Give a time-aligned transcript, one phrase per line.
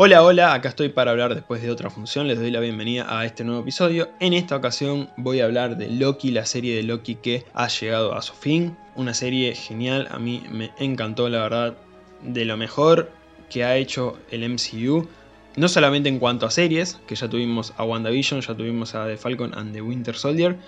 [0.00, 3.26] Hola, hola, acá estoy para hablar después de otra función, les doy la bienvenida a
[3.26, 4.10] este nuevo episodio.
[4.20, 8.14] En esta ocasión voy a hablar de Loki, la serie de Loki que ha llegado
[8.14, 8.76] a su fin.
[8.94, 11.76] Una serie genial, a mí me encantó la verdad,
[12.22, 13.10] de lo mejor
[13.50, 15.08] que ha hecho el MCU.
[15.56, 19.16] No solamente en cuanto a series, que ya tuvimos a WandaVision, ya tuvimos a The
[19.16, 20.58] Falcon and the Winter Soldier,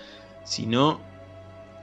[0.43, 0.99] sino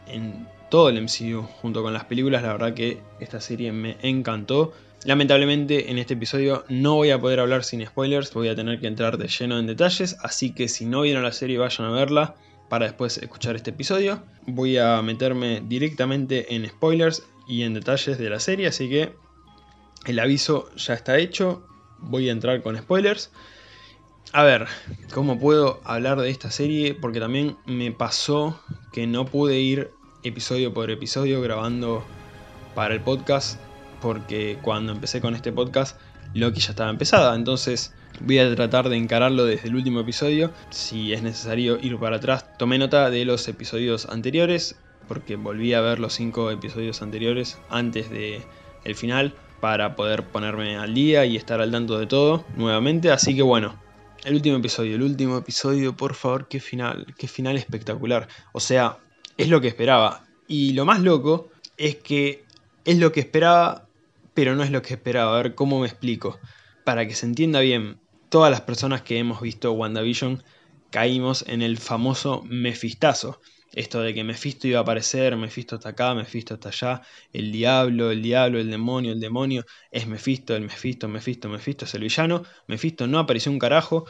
[0.06, 4.74] en todo el MCU, junto con las películas, la verdad que esta serie me encantó.
[5.04, 8.88] Lamentablemente en este episodio no voy a poder hablar sin spoilers, voy a tener que
[8.88, 12.34] entrar de lleno en detalles, así que si no vieron la serie vayan a verla
[12.68, 14.22] para después escuchar este episodio.
[14.46, 19.14] Voy a meterme directamente en spoilers y en detalles de la serie, así que
[20.04, 21.64] el aviso ya está hecho,
[21.98, 23.30] voy a entrar con spoilers.
[24.32, 24.66] A ver,
[25.14, 26.94] ¿cómo puedo hablar de esta serie?
[26.94, 28.60] Porque también me pasó
[28.92, 29.90] que no pude ir
[30.24, 32.04] episodio por episodio grabando
[32.74, 33.58] para el podcast
[34.00, 35.98] porque cuando empecé con este podcast
[36.34, 41.12] Loki ya estaba empezada, entonces voy a tratar de encararlo desde el último episodio, si
[41.12, 42.46] es necesario ir para atrás.
[42.58, 48.10] Tomé nota de los episodios anteriores, porque volví a ver los cinco episodios anteriores antes
[48.10, 48.42] de
[48.84, 53.34] el final para poder ponerme al día y estar al tanto de todo nuevamente, así
[53.34, 53.74] que bueno,
[54.24, 58.28] el último episodio, el último episodio, por favor, qué final, qué final espectacular.
[58.52, 58.98] O sea,
[59.36, 60.24] es lo que esperaba.
[60.46, 62.44] Y lo más loco es que
[62.84, 63.87] es lo que esperaba
[64.38, 65.36] pero no es lo que esperaba.
[65.36, 66.38] A ver cómo me explico.
[66.84, 70.44] Para que se entienda bien, todas las personas que hemos visto WandaVision
[70.90, 73.40] caímos en el famoso Mefistazo.
[73.72, 78.12] Esto de que Mephisto iba a aparecer, Mephisto está acá, Mephisto está allá, el diablo,
[78.12, 82.44] el diablo, el demonio, el demonio, es Mephisto, el Mephisto, Mephisto, Mephisto es el villano.
[82.68, 84.04] Mephisto no apareció un carajo.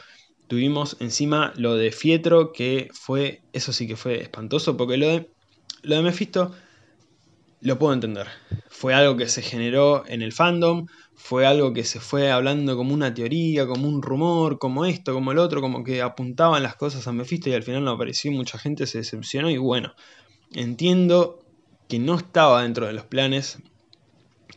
[0.47, 5.31] Tuvimos encima lo de Fietro, que fue, eso sí que fue espantoso, porque lo de,
[5.81, 6.53] lo de Mephisto
[7.61, 8.27] lo puedo entender.
[8.69, 12.93] Fue algo que se generó en el fandom, fue algo que se fue hablando como
[12.93, 17.05] una teoría, como un rumor, como esto, como el otro, como que apuntaban las cosas
[17.07, 19.93] a Mephisto y al final no apareció mucha gente se decepcionó y bueno,
[20.53, 21.39] entiendo
[21.89, 23.59] que no estaba dentro de los planes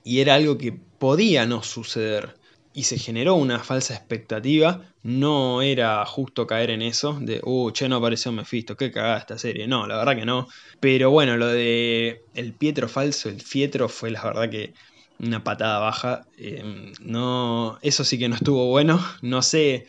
[0.04, 2.36] y era algo que podía no suceder
[2.74, 7.88] y se generó una falsa expectativa, no era justo caer en eso, de, uh, che,
[7.88, 10.48] no apareció Mephisto, qué cagada esta serie, no, la verdad que no.
[10.80, 14.72] Pero bueno, lo de el Pietro falso, el Fietro, fue la verdad que
[15.18, 19.86] una patada baja, em, no, eso sí que no estuvo bueno, no sé,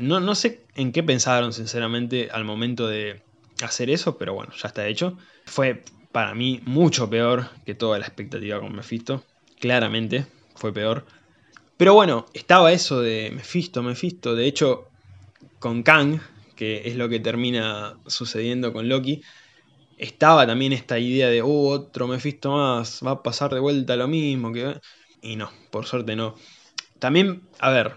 [0.00, 3.22] no, no sé en qué pensaron sinceramente al momento de
[3.62, 5.16] hacer eso, pero bueno, ya está hecho.
[5.46, 9.24] Fue para mí mucho peor que toda la expectativa con Mephisto,
[9.60, 11.06] claramente fue peor.
[11.82, 14.36] Pero bueno, estaba eso de Mephisto, Mephisto.
[14.36, 14.86] De hecho,
[15.58, 16.20] con Kang,
[16.54, 19.20] que es lo que termina sucediendo con Loki,
[19.98, 24.06] estaba también esta idea de, oh, otro Mephisto más, va a pasar de vuelta lo
[24.06, 24.52] mismo.
[24.52, 24.80] Que...
[25.22, 26.36] Y no, por suerte no.
[27.00, 27.96] También, a ver,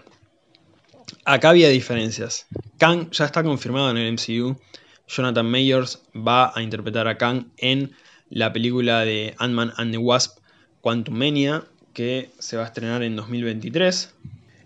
[1.24, 2.48] acá había diferencias.
[2.78, 4.60] Kang ya está confirmado en el MCU.
[5.06, 7.94] Jonathan Mayors va a interpretar a Kang en
[8.30, 10.40] la película de Ant-Man and the Wasp,
[10.80, 14.14] Quantum Mania, que se va a estrenar en 2023.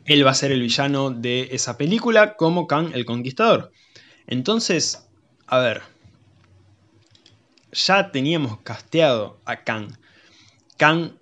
[0.05, 3.71] Él va a ser el villano de esa película como Kang el Conquistador.
[4.27, 5.09] Entonces,
[5.47, 5.83] a ver,
[7.71, 9.93] ya teníamos casteado a Kang.
[10.77, 11.13] Kang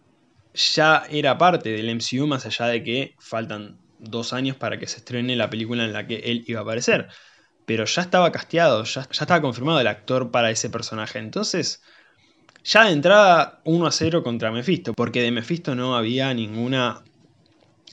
[0.55, 4.97] ya era parte del MCU más allá de que faltan dos años para que se
[4.97, 7.09] estrene la película en la que él iba a aparecer.
[7.67, 11.19] Pero ya estaba casteado, ya, ya estaba confirmado el actor para ese personaje.
[11.19, 11.83] Entonces,
[12.65, 17.03] ya de entrada 1 a 0 contra Mephisto, porque de Mephisto no había ninguna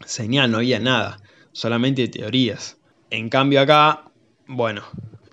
[0.05, 1.19] señal, no había nada,
[1.51, 2.77] solamente teorías.
[3.09, 4.11] En cambio acá,
[4.47, 4.83] bueno,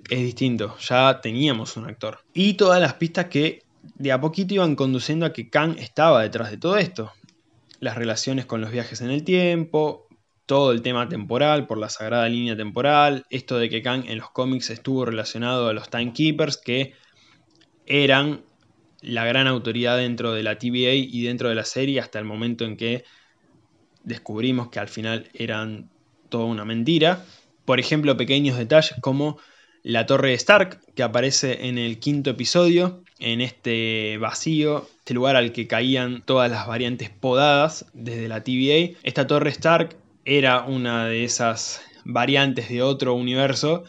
[0.08, 2.20] es distinto, ya teníamos un actor.
[2.34, 6.50] Y todas las pistas que de a poquito iban conduciendo a que Kang estaba detrás
[6.50, 7.12] de todo esto.
[7.80, 10.06] Las relaciones con los viajes en el tiempo,
[10.46, 14.30] todo el tema temporal por la sagrada línea temporal, esto de que Kang en los
[14.30, 16.94] cómics estuvo relacionado a los Timekeepers que
[17.86, 18.44] eran
[19.02, 22.64] la gran autoridad dentro de la TVA y dentro de la serie hasta el momento
[22.64, 23.04] en que
[24.04, 25.90] descubrimos que al final eran
[26.28, 27.24] toda una mentira.
[27.64, 29.38] Por ejemplo, pequeños detalles como
[29.82, 35.52] la torre Stark que aparece en el quinto episodio, en este vacío, este lugar al
[35.52, 38.96] que caían todas las variantes podadas desde la TVA.
[39.02, 43.84] Esta torre Stark era una de esas variantes de otro universo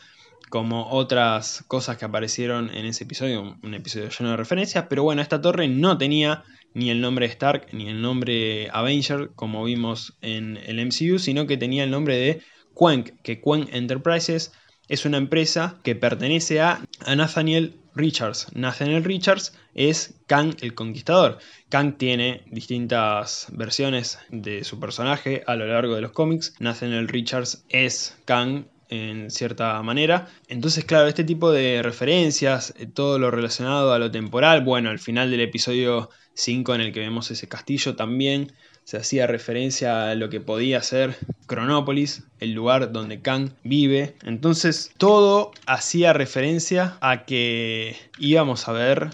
[0.54, 5.24] como otras cosas que aparecieron en ese episodio, un episodio lleno de referencias, pero bueno,
[5.24, 6.44] esta torre no tenía
[6.76, 11.58] ni el nombre Stark ni el nombre Avenger, como vimos en el MCU, sino que
[11.58, 12.44] tenía el nombre de
[12.80, 14.52] Quenk, que Quenk Enterprises
[14.88, 18.46] es una empresa que pertenece a, Nathaniel Richards.
[18.54, 21.40] Nathaniel Richards es Kang el Conquistador.
[21.70, 26.54] Kang tiene distintas versiones de su personaje a lo largo de los cómics.
[26.60, 30.28] Nathaniel Richards es Kang en cierta manera.
[30.48, 35.00] Entonces, claro, este tipo de referencias, eh, todo lo relacionado a lo temporal, bueno, al
[35.00, 38.52] final del episodio 5 en el que vemos ese castillo también
[38.84, 41.16] se hacía referencia a lo que podía ser
[41.48, 44.16] Cronópolis, el lugar donde Kang vive.
[44.24, 49.10] Entonces todo hacía referencia a que íbamos a ver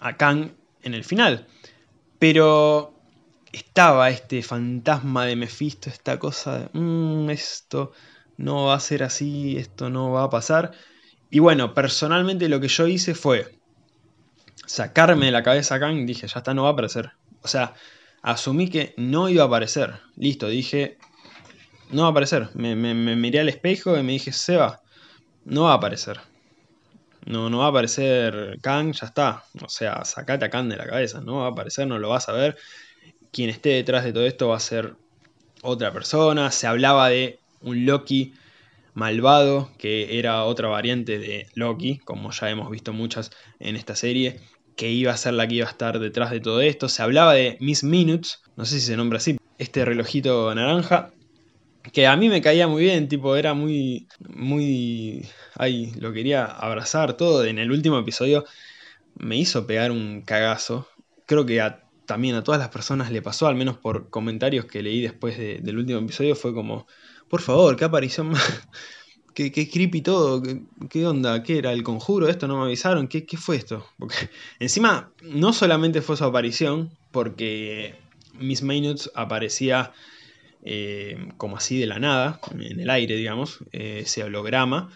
[0.00, 0.52] a Kang
[0.82, 1.46] en el final.
[2.18, 2.94] Pero
[3.52, 7.92] estaba este fantasma de Mephisto, esta cosa de, mm, esto
[8.40, 10.72] no va a ser así, esto no va a pasar.
[11.30, 13.58] Y bueno, personalmente lo que yo hice fue
[14.66, 17.10] sacarme de la cabeza a Kang dije, ya está, no va a aparecer.
[17.42, 17.74] O sea,
[18.22, 20.00] asumí que no iba a aparecer.
[20.16, 20.96] Listo, dije,
[21.90, 22.48] no va a aparecer.
[22.54, 24.80] Me, miré al espejo y me dije, Seba,
[25.44, 26.18] no va a aparecer.
[27.26, 29.44] No, no va a aparecer Kang, ya está.
[29.62, 31.20] O sea, sacate a Kang de la cabeza.
[31.20, 32.56] No va a aparecer, no lo vas a ver.
[33.32, 34.96] Quien esté detrás de todo esto va a ser
[35.62, 36.50] otra persona.
[36.50, 38.34] Se hablaba de un Loki
[38.94, 44.40] malvado, que era otra variante de Loki, como ya hemos visto muchas en esta serie
[44.76, 46.88] que iba a ser la que iba a estar detrás de todo esto.
[46.88, 51.12] Se hablaba de Miss Minutes, no sé si se nombra así, este relojito naranja,
[51.92, 57.14] que a mí me caía muy bien, tipo, era muy, muy, ay, lo quería abrazar
[57.14, 57.44] todo.
[57.44, 58.44] En el último episodio
[59.18, 60.88] me hizo pegar un cagazo.
[61.26, 61.62] Creo que
[62.06, 65.78] también a todas las personas le pasó, al menos por comentarios que leí después del
[65.78, 66.86] último episodio, fue como,
[67.30, 68.42] por favor, qué aparición más
[69.34, 70.42] qué, creepy todo,
[70.90, 73.86] ¿Qué, onda, qué era el conjuro, esto no me avisaron, qué, fue esto.
[73.98, 74.16] Porque
[74.58, 77.94] encima no solamente fue su aparición, porque
[78.34, 79.92] Miss Minutes aparecía
[80.64, 84.90] eh, como así de la nada, en el aire, digamos, eh, ese holograma,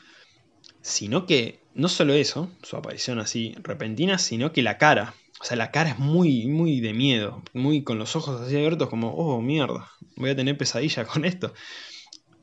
[0.83, 5.15] sino que no solo eso, su aparición así repentina, sino que la cara.
[5.41, 8.89] O sea, la cara es muy, muy de miedo, muy con los ojos así abiertos,
[8.89, 11.53] como, oh, mierda, voy a tener pesadilla con esto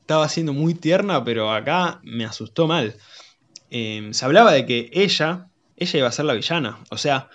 [0.02, 2.94] estaba siendo muy tierna, pero acá me asustó mal.
[3.70, 6.78] Em, se hablaba de que ella, ella iba a ser la villana.
[6.90, 7.30] O sea,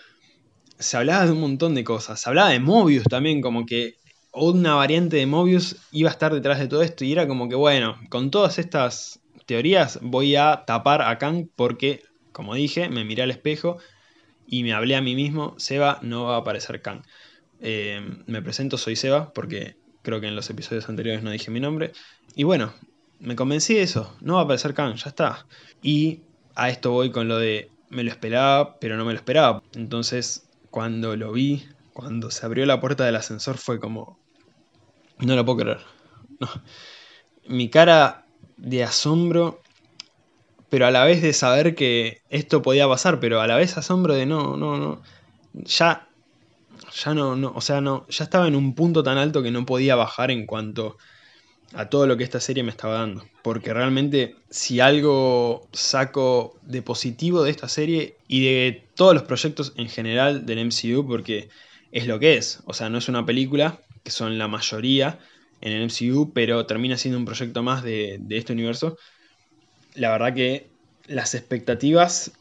[0.78, 2.22] se hablaba de un montón de cosas.
[2.22, 3.96] Se hablaba de Mobius también, como que
[4.34, 7.06] una variante de Mobius iba a estar detrás de todo esto.
[7.06, 12.04] Y era como que, bueno, con todas estas teorías voy a tapar a Kang porque,
[12.34, 13.78] como dije, me miré al espejo
[14.46, 17.04] y me hablé a mí mismo, Seba no va a aparecer Kang.
[17.60, 21.60] Em, me presento, soy Seba, porque creo que en los episodios anteriores no dije mi
[21.60, 21.92] nombre.
[22.38, 22.72] Y bueno,
[23.20, 25.48] me convencí de eso, no va a aparecer Kang, ya está.
[25.82, 26.22] Y
[26.54, 29.64] a esto voy con lo de me lo esperaba, pero no me lo esperaba.
[29.74, 34.20] Entonces, cuando lo vi, cuando se abrió la puerta del ascensor, fue como.
[35.18, 35.80] No lo puedo creer.
[37.48, 39.60] Mi cara de asombro,
[40.70, 44.14] pero a la vez de saber que esto podía pasar, pero a la vez asombro
[44.14, 45.02] de no, no, no.
[45.54, 46.08] Ya.
[47.04, 49.66] Ya no, no, o sea, no, ya estaba en un punto tan alto que no
[49.66, 50.98] podía bajar en cuanto
[51.74, 53.26] a todo lo que esta serie me estaba dando.
[53.44, 59.74] Porque realmente si algo saco de positivo de esta serie y de todos los proyectos
[59.76, 61.50] en general del MCU, porque
[61.92, 62.62] es lo que es.
[62.66, 65.20] O sea, no es una película, que son la mayoría
[65.62, 68.98] en el MCU, pero termina siendo un proyecto más de, este universo.
[69.96, 70.68] La verdad que
[71.08, 72.32] las expectativas,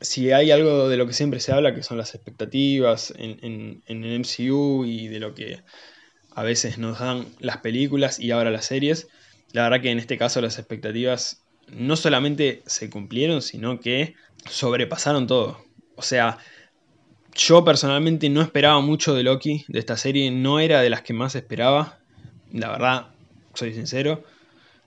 [0.00, 4.20] si hay algo de lo que siempre se habla, que son las expectativas en el
[4.20, 5.60] MCU y de lo que
[6.34, 9.08] a veces nos dan las películas y ahora las series.
[9.52, 14.14] La verdad que en este caso las expectativas no solamente se cumplieron, sino que
[14.48, 15.64] sobrepasaron todo.
[15.96, 16.38] O sea,
[17.34, 21.12] yo personalmente no esperaba mucho de Loki, de esta serie, no era de las que
[21.12, 21.98] más esperaba.
[22.52, 23.06] La verdad,
[23.54, 24.24] soy sincero.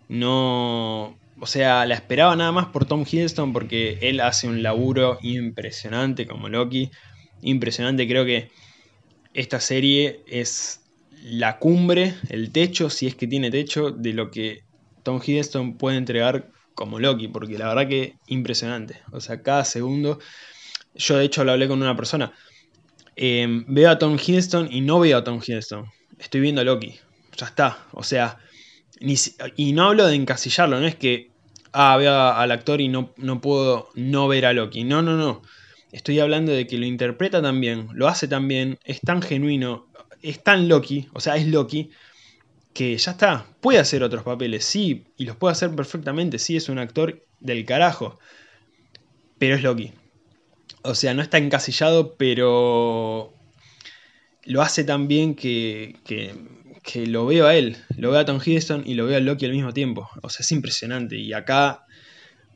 [0.08, 1.18] No.
[1.40, 6.28] O sea, la esperaba nada más por Tom Hiddleston porque él hace un laburo impresionante
[6.28, 6.92] como Loki.
[7.42, 8.50] Impresionante, creo que
[9.34, 10.85] esta serie es
[11.28, 14.64] la cumbre, el techo, si es que tiene techo, de lo que
[15.02, 19.02] Tom Hiddleston puede entregar como Loki, porque la verdad que impresionante.
[19.12, 20.20] O sea, cada segundo,
[20.94, 22.32] yo de hecho lo hablé con una persona,
[23.16, 25.86] em, veo a Tom Hiddleston y no veo a Tom Hiddleston,
[26.20, 26.94] estoy viendo a Loki,
[27.36, 27.88] ya está.
[27.94, 28.38] O sea,
[29.56, 31.32] y no hablo de encasillarlo, no es que,
[31.74, 35.42] ah, veo al actor y no, no puedo no ver a Loki, no, no, no.
[35.92, 39.88] Estoy hablando de que lo interpreta tan bien, lo hace tan bien, es tan genuino,
[40.30, 41.92] es tan Loki, o sea, es Loki,
[42.74, 46.68] que ya está, puede hacer otros papeles, sí, y los puede hacer perfectamente, sí, es
[46.68, 48.20] un actor del carajo,
[49.38, 49.94] pero es Loki.
[50.82, 53.34] O sea, no está encasillado, pero
[54.44, 56.36] lo hace tan bien que, que,
[56.84, 59.46] que lo veo a él, lo veo a Tom Hiddleston y lo veo a Loki
[59.46, 60.10] al mismo tiempo.
[60.22, 61.16] O sea, es impresionante.
[61.16, 61.86] Y acá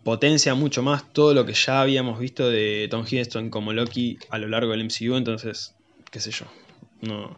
[0.03, 4.37] potencia mucho más todo lo que ya habíamos visto de Tom Hiddleston como Loki a
[4.37, 5.75] lo largo del MCU, entonces,
[6.11, 6.45] qué sé yo,
[7.01, 7.37] no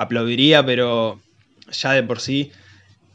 [0.00, 1.20] aplaudiría, pero
[1.70, 2.52] ya de por sí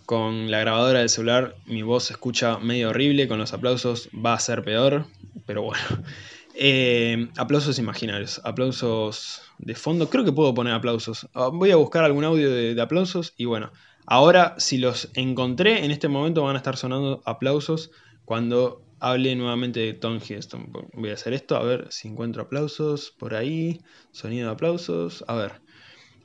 [0.06, 4.34] con la grabadora del celular mi voz se escucha medio horrible, con los aplausos va
[4.34, 5.06] a ser peor,
[5.46, 5.84] pero bueno.
[6.58, 11.27] Eh, aplausos imaginarios, aplausos de fondo, creo que puedo poner aplausos.
[11.34, 13.74] Ah, voy a buscar algún audio de aplausos y bueno,
[14.06, 17.92] ahora si los encontré en este momento van a estar sonando aplausos
[18.24, 20.72] cuando hable nuevamente de Tom Hiddleston.
[20.94, 23.82] Voy a hacer esto, a ver si encuentro aplausos por ahí.
[24.13, 25.25] Sonido de aplausos.
[25.27, 25.64] A ver.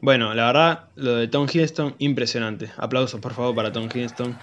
[0.03, 2.71] Bueno, la verdad, lo de Tom Hiddleston, impresionante.
[2.79, 4.39] Aplausos, por favor, para Tom Hiddleston.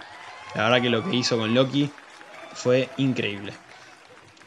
[0.54, 1.92] La verdad que lo que hizo con Loki
[2.52, 3.58] fue increíble.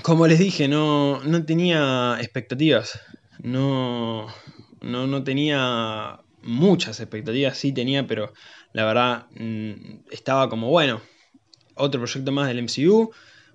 [0.04, 2.98] Como les dije, no, no tenía expectativas.
[3.44, 4.28] No,
[4.80, 7.58] no, no tenía muchas expectativas.
[7.58, 8.32] Sí tenía, pero
[8.72, 11.02] la verdad mm, estaba como, bueno,
[11.76, 13.12] otro proyecto más del MCU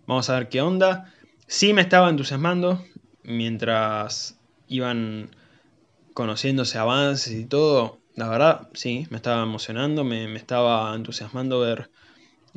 [0.07, 1.13] Vamos a ver qué onda.
[1.49, 2.85] Sí me estaba entusiasmando
[3.25, 5.31] mientras iban
[6.17, 8.01] conociéndose avances y todo.
[8.15, 11.91] La verdad, sí, me estaba emocionando, me, estaba entusiasmando ver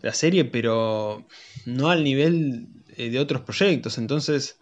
[0.02, 1.28] la serie, pero
[1.66, 3.98] no al nivel eh, de otros proyectos.
[3.98, 4.58] Entonces,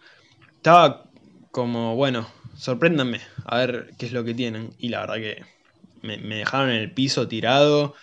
[0.56, 1.04] estaba
[1.52, 4.74] como, bueno, sorpréndanme a ver qué es lo que tienen.
[4.78, 5.44] Y la verdad que
[6.02, 7.94] me, me dejaron en el piso tirado.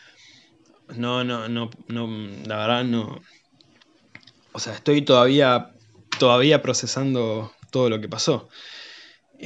[0.96, 2.08] No, no, no, no,
[2.46, 3.22] la verdad no,
[4.54, 5.74] o sea, estoy todavía,
[6.18, 8.48] todavía procesando todo lo que pasó.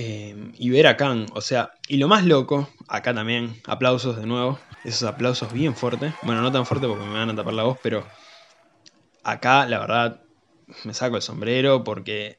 [0.01, 4.25] Eh, y ver a Khan, o sea, y lo más loco, acá también, aplausos de
[4.25, 7.63] nuevo, esos aplausos bien fuertes, bueno, no tan fuertes porque me van a tapar la
[7.63, 8.05] voz, pero
[9.25, 10.21] acá la verdad
[10.85, 12.37] me saco el sombrero porque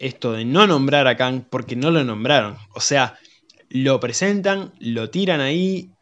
[0.00, 3.16] esto de no nombrar a Khan, porque no lo nombraron, o sea,
[3.68, 5.92] lo presentan, lo tiran ahí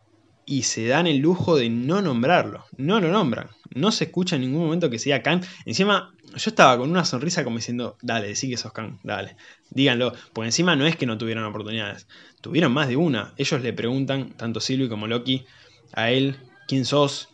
[0.47, 2.65] y se dan el lujo de no nombrarlo.
[2.77, 3.51] No lo nombran.
[3.75, 5.43] No se escucha en ningún momento que sea Khan.
[5.67, 9.37] Encima, yo estaba con una sonrisa como diciendo, dale, decí que sos Khan, dale.
[9.71, 10.13] Díganlo.
[10.33, 12.07] Porque encima no es que no tuvieran oportunidades.
[12.41, 13.35] Tuvieron más de una.
[13.37, 15.45] Ellos le preguntan, tanto Sylvie como Loki,
[15.93, 16.37] a él,
[16.69, 17.29] ¿quién sos?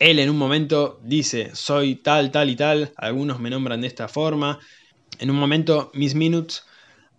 [0.00, 2.92] Él en un momento dice, soy tal, tal y tal.
[2.96, 4.58] Algunos me nombran de esta forma.
[5.20, 6.64] En un momento, Miss Minutes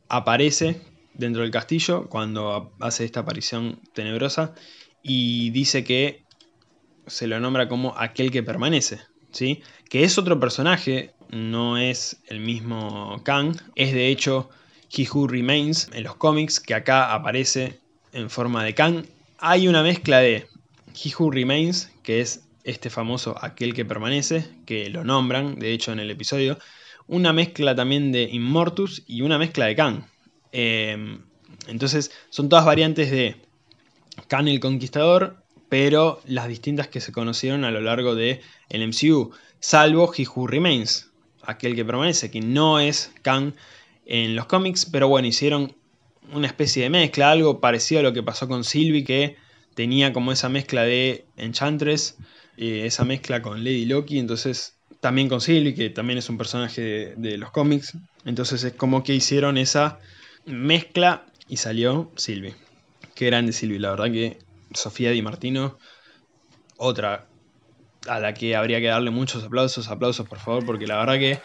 [0.09, 0.81] aparece
[1.13, 4.55] dentro del castillo cuando hace esta aparición tenebrosa
[5.03, 6.23] y dice que
[7.07, 8.99] se lo nombra como aquel que permanece,
[9.31, 9.61] ¿sí?
[9.89, 14.49] Que es otro personaje, no es el mismo Kang, es de hecho
[14.95, 17.79] He Who Remains en los cómics, que acá aparece
[18.13, 19.05] en forma de Kang.
[19.37, 20.47] Hay una mezcla de
[20.95, 25.91] He Who Remains, que es este famoso aquel que permanece, que lo nombran, de hecho,
[25.91, 26.57] en el episodio,
[27.07, 30.03] una mezcla también de Immortus y una mezcla de Kang.
[30.51, 31.23] Em,
[31.67, 33.35] entonces, son todas variantes de
[34.27, 39.31] Khan el Conquistador, pero las distintas que se conocieron a lo largo del el MCU,
[39.59, 41.11] salvo He Who Remains,
[41.43, 43.55] aquel que permanece, que no es Khan
[44.05, 45.75] en los cómics, pero bueno, hicieron
[46.33, 49.35] una especie de mezcla, algo parecido a lo que pasó con Sylvie, que
[49.75, 52.17] tenía como esa mezcla de Enchantress,
[52.57, 56.81] eh, esa mezcla con Lady Loki, entonces también con Sylvie, que también es un personaje
[56.81, 59.99] de, de los cómics, entonces es como que hicieron esa
[60.45, 62.55] mezcla y salió Sylvie.
[63.19, 64.39] Qué grande Silvi, la verdad que
[64.73, 65.77] Sofía Di Martino,
[66.77, 67.27] otra
[68.07, 71.43] a la que habría que darle muchos aplausos, aplausos por favor, porque la verdad que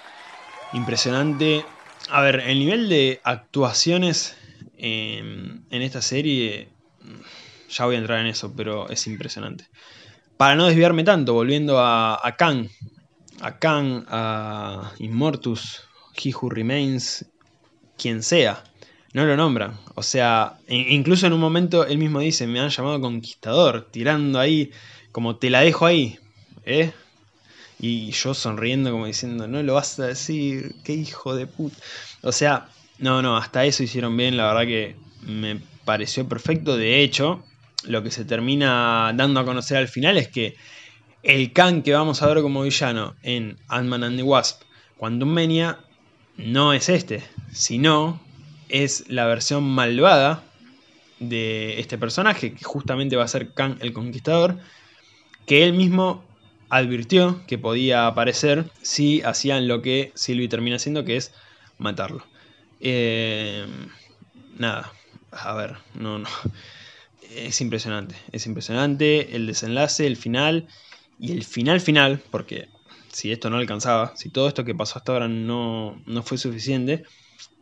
[0.70, 1.66] impresionante.
[2.10, 4.36] A ver, el nivel de actuaciones
[4.76, 6.68] en, esta serie,
[7.68, 9.66] ya voy a entrar en eso, pero es impresionante.
[10.36, 12.68] Para no desviarme tanto, volviendo a, a Kang,
[13.40, 15.82] a Kang, a Immortus,
[16.22, 17.26] He Who Remains,
[17.96, 18.62] quien sea
[19.14, 19.78] no lo nombran.
[19.94, 24.72] O sea, incluso en un momento él mismo dice, me han llamado conquistador, tirando ahí,
[25.12, 26.18] como te la dejo ahí.
[26.66, 26.92] ¿Eh?
[27.78, 31.76] Y yo sonriendo como diciendo, no lo vas a decir, qué hijo de puta.
[32.22, 32.68] O sea,
[32.98, 36.76] no, no, hasta eso hicieron bien, la verdad que me pareció perfecto.
[36.76, 37.44] De hecho,
[37.84, 40.56] lo que se termina dando a conocer al final es que
[41.22, 44.62] el Khan que vamos a ver como villano en Ant-Man and the Wasp,
[44.96, 45.78] Quantum Mania,
[46.36, 48.23] no es este, sino
[48.74, 50.42] es la versión malvada
[51.20, 54.58] de este personaje, que justamente va a ser Khan el Conquistador,
[55.46, 56.24] que él mismo
[56.70, 61.32] advirtió que podía aparecer si hacían lo que Sylvie termina haciendo, que es
[61.78, 62.26] matarlo.
[62.80, 63.64] Eh,
[64.58, 64.92] nada,
[65.30, 66.28] a ver, no, no.
[67.30, 70.66] Es impresionante, es impresionante el desenlace, el final
[71.20, 72.68] y el final final, porque
[73.12, 77.04] si esto no alcanzaba, si todo esto que pasó hasta ahora no, no fue suficiente,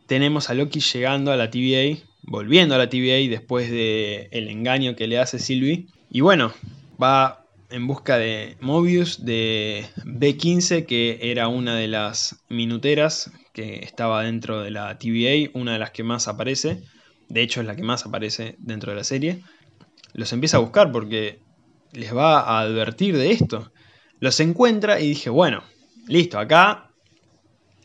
[0.07, 4.95] tenemos a Loki llegando a la TVA, volviendo a la TVA después del el engaño
[4.95, 5.87] que le hace Sylvie.
[6.09, 6.53] Y bueno,
[7.01, 14.23] va en busca de Mobius de B15, que era una de las minuteras que estaba
[14.23, 16.83] dentro de la TVA, una de las que más aparece,
[17.29, 19.41] de hecho es la que más aparece dentro de la serie.
[20.13, 21.39] Los empieza a buscar porque
[21.93, 23.71] les va a advertir de esto.
[24.19, 25.63] Los encuentra y dije, bueno,
[26.07, 26.91] listo, acá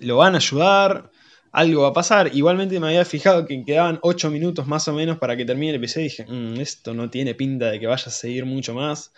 [0.00, 1.10] lo van a ayudar,
[1.52, 2.30] algo va a pasar.
[2.34, 5.76] Igualmente me había fijado que quedaban 8 minutos más o menos para que termine el
[5.76, 9.12] episodio y dije, mm, esto no tiene pinta de que vaya a seguir mucho más.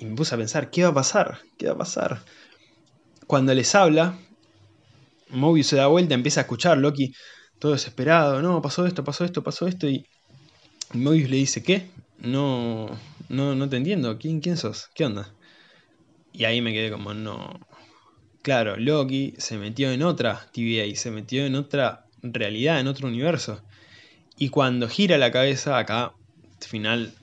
[0.00, 1.38] Y me puse a pensar, ¿qué va a pasar?
[1.58, 2.22] ¿Qué va a pasar?
[3.26, 4.18] Cuando les habla,
[5.30, 7.12] Mobius se da vuelta, empieza a escuchar, Loki
[7.62, 10.04] todo desesperado, no, pasó esto, pasó esto, pasó esto, y
[10.94, 11.88] Mobius le dice, ¿qué?
[12.18, 12.88] No,
[13.28, 14.90] no, no te entiendo, ¿quién, quién sos?
[14.96, 15.32] ¿Qué onda?
[16.32, 17.60] Y ahí me quedé como, no.
[18.42, 23.62] Claro, Loki se metió en otra TVA, se metió en otra realidad, en otro universo.
[24.36, 26.12] Y cuando gira la cabeza, acá,
[26.60, 27.14] final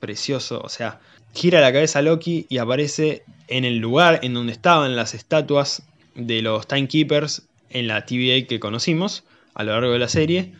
[0.00, 1.00] precioso, o sea,
[1.34, 5.82] gira la cabeza Loki y aparece en el lugar en donde estaban las estatuas
[6.14, 10.52] de los Timekeepers en la TVA que conocimos a lo largo de la serie,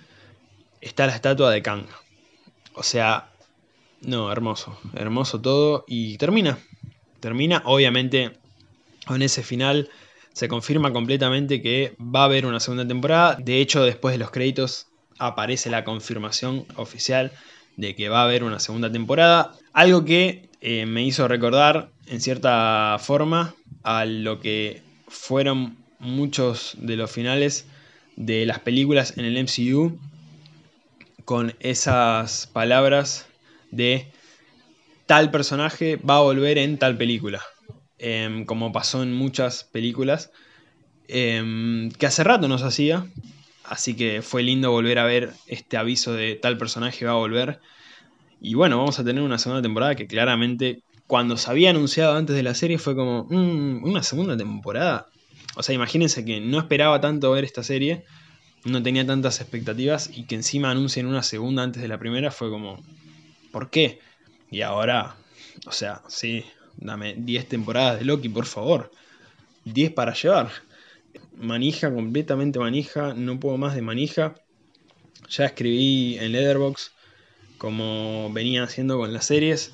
[0.81, 1.87] está la estatua de Kang.
[2.75, 3.31] O sea,
[4.01, 6.59] no, hermoso, hermoso todo y termina.
[7.21, 8.33] Termina, obviamente,
[9.07, 9.91] con ese final
[10.37, 13.39] se confirma completamente que va a haber una segunda temporada.
[13.41, 17.33] De hecho, después de los créditos aparece la confirmación oficial
[17.79, 19.55] de que va a haber una segunda temporada.
[19.73, 26.97] Algo que eh, me hizo recordar, en cierta forma, a lo que fueron muchos de
[26.97, 27.65] los finales
[28.17, 29.99] de las películas en el MCU
[31.25, 33.27] con esas palabras
[33.71, 34.13] de
[35.07, 37.41] tal personaje va a volver en tal película.
[37.99, 40.31] Em, como pasó en muchas películas.
[41.09, 43.07] Em, que hace rato no se hacía.
[43.65, 47.61] Así que fue lindo volver a ver este aviso de tal personaje va a volver.
[48.41, 52.37] Y bueno, vamos a tener una segunda temporada que claramente cuando se había anunciado antes
[52.37, 55.07] de la serie fue como, mm, una segunda temporada.
[55.57, 58.05] O sea, imagínense que no esperaba tanto ver esta serie,
[58.65, 62.51] no tenía tantas expectativas y que encima anuncien una segunda antes de la primera fue
[62.51, 62.83] como,
[63.53, 64.01] ¿por qué?
[64.51, 65.17] Y ahora,
[65.67, 66.45] o sea, sí,
[66.77, 68.91] dame 10 temporadas de Loki, por favor.
[69.65, 70.51] 10 para llevar.
[71.37, 74.35] Manija, completamente manija, no puedo más de manija.
[75.29, 76.93] Ya escribí en Leatherbox
[77.59, 79.73] como venía haciendo con las series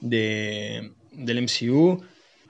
[0.00, 2.04] de, del MCU.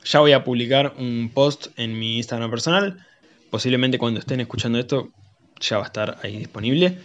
[0.04, 3.06] Ya voy a publicar un post en mi Instagram personal.
[3.50, 5.10] Posiblemente cuando estén escuchando esto
[5.60, 6.98] ya va a estar ahí disponible.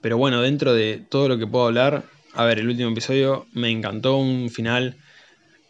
[0.00, 3.70] Pero bueno, dentro de todo lo que puedo hablar, a ver, el último episodio me
[3.70, 4.96] encantó, un final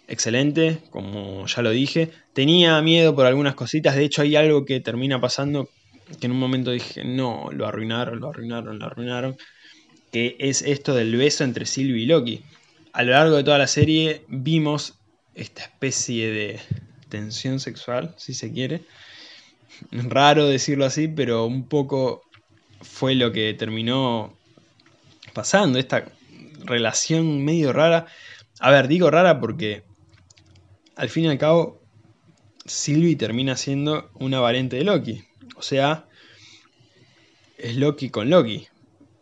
[0.08, 2.10] excelente, como ya lo dije.
[2.32, 5.68] Tenía miedo por algunas cositas, de hecho hay algo que termina pasando
[6.20, 9.36] que en un momento dije, no, lo arruinaron, lo arruinaron, lo arruinaron
[10.10, 12.42] que es esto del beso entre Sylvie y Loki.
[12.92, 14.94] A lo largo de toda la serie vimos
[15.34, 16.60] esta especie de
[17.08, 18.82] tensión sexual, si se quiere.
[19.92, 22.22] Raro decirlo así, pero un poco
[22.80, 24.34] fue lo que terminó
[25.34, 26.06] pasando, esta
[26.64, 28.06] relación medio rara.
[28.60, 29.82] A ver, digo rara porque
[30.98, 31.80] al fin y al cabo
[32.66, 35.24] Sylvie termina siendo una variante de Loki.
[35.56, 36.06] O sea,
[37.56, 38.68] es Loki con Loki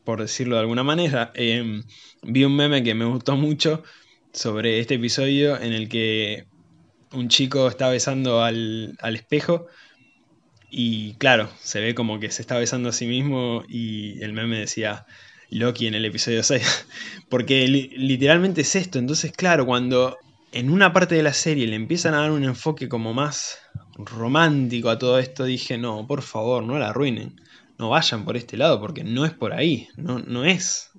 [0.07, 1.33] por decirlo de alguna manera.
[1.35, 1.83] Em,
[2.23, 3.83] vi un meme que me gustó mucho
[4.33, 6.47] sobre este episodio en el que
[7.13, 9.67] un chico está besando al, espejo
[10.71, 14.59] y claro, se ve como que se está besando a sí mismo y el meme
[14.61, 15.07] decía
[15.51, 16.87] Loki en el episodio 6.
[17.29, 18.99] Porque literalmente es esto.
[18.99, 20.19] Entonces, claro, cuando
[20.53, 23.59] en una parte de la serie le empiezan a dar un enfoque como más
[23.97, 27.41] romántico a todo esto, dije, no, por favor, no la arruinen
[27.79, 30.91] no vayan por este lado porque no es por ahí, no, no es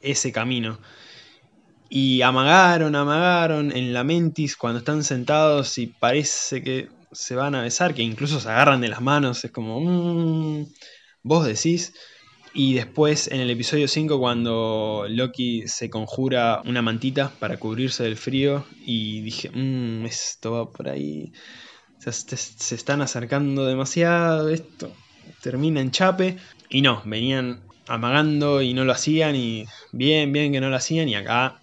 [0.00, 0.78] ese camino.
[1.88, 7.62] Y amagaron, amagaron en la mentis cuando están sentados y parece que se van a
[7.62, 10.66] besar, que incluso se agarran de las manos, es como, mmm,
[11.22, 11.94] vos decís.
[12.56, 18.16] Y después en el episodio 5 cuando Loki se conjura una mantita para cubrirse del
[18.16, 21.32] frío y dije, mmm, esto va por ahí.
[21.98, 24.92] se están acercando demasiado, esto
[25.42, 26.36] termina en chape.
[26.68, 31.08] Y no, venían amagando y no lo hacían y bien, bien que no lo hacían.
[31.08, 31.60] Y acá,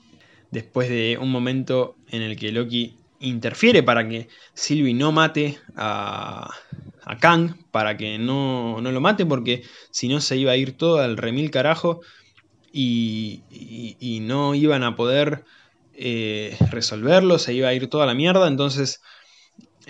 [0.52, 6.52] después de un momento en el que Loki interfiere para que Sylvie no mate a,
[7.12, 10.78] a Kang, para que no, no, lo mate, porque si no se iba a ir
[10.78, 12.00] todo al remil carajo
[12.72, 13.44] y,
[14.22, 15.44] no iban a poder
[15.94, 18.48] eh, resolverlo, se iba a ir toda la mierda.
[18.48, 19.02] Entonces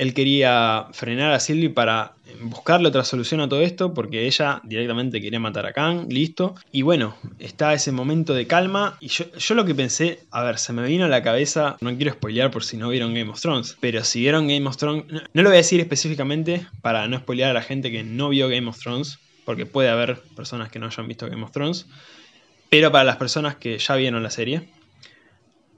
[0.01, 5.21] Él quería frenar a Sylvie para buscarle otra solución a todo esto, porque ella directamente
[5.21, 6.55] quería matar a Kang, listo.
[6.71, 8.97] Y bueno, está ese momento de calma.
[8.99, 11.95] Y yo, yo lo que pensé, a ver, se me vino a la cabeza, no
[11.95, 15.05] quiero spoilear por si no vieron Game of Thrones, pero si vieron Game of Thrones,
[15.07, 18.29] no, no lo voy a decir específicamente para no spoilear a la gente que no
[18.29, 21.85] vio Game of Thrones, porque puede haber personas que no hayan visto Game of Thrones.
[22.71, 24.67] Pero para las personas que ya vieron la serie,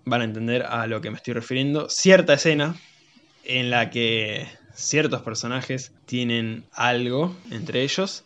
[0.06, 1.90] van a entender a lo que me estoy refiriendo.
[1.90, 2.78] Cierta escena
[3.44, 8.24] en la que ciertos personajes tienen algo entre ellos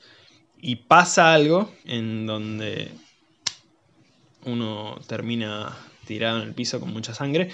[0.62, 2.91] y pasa algo en donde
[4.45, 7.49] uno termina tirado en el piso con mucha sangre.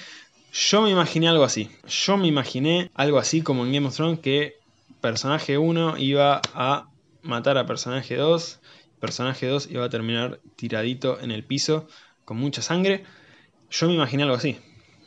[0.53, 1.69] Yo me imaginé algo así.
[1.87, 4.57] Yo me imaginé algo así como en Game of Thrones que
[5.01, 6.87] personaje 1 iba a
[7.23, 8.59] matar a personaje 2,
[8.99, 11.87] personaje 2 iba a terminar tiradito en el piso
[12.25, 13.03] con mucha sangre.
[13.71, 14.59] Yo me imaginé algo así,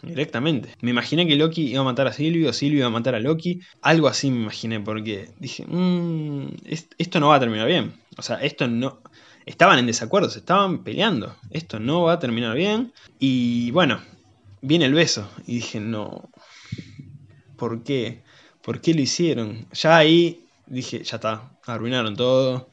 [0.06, 0.70] directamente.
[0.80, 3.60] Me imaginé que Loki iba a matar a Silvio, Silvio iba a matar a Loki.
[3.82, 6.46] Algo así me imaginé, porque dije, mmm,
[6.98, 7.94] esto no va a terminar bien.
[8.16, 9.00] O sea, esto no...
[9.44, 11.36] Estaban en desacuerdo, se estaban peleando.
[11.50, 12.92] Esto no va a terminar bien.
[13.20, 14.00] Y bueno,
[14.60, 15.28] viene el beso.
[15.46, 16.28] Y dije, no.
[17.56, 18.22] ¿Por qué?
[18.62, 19.66] ¿Por qué lo hicieron?
[19.72, 22.68] Ya ahí dije, ya está, arruinaron todo.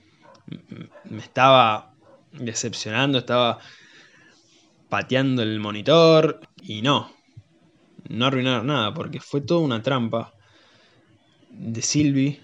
[1.09, 1.93] Me estaba
[2.31, 3.59] decepcionando, estaba
[4.89, 7.11] pateando el monitor y no,
[8.09, 10.33] no arruinaron nada porque fue toda una trampa
[11.49, 12.41] de Sylvie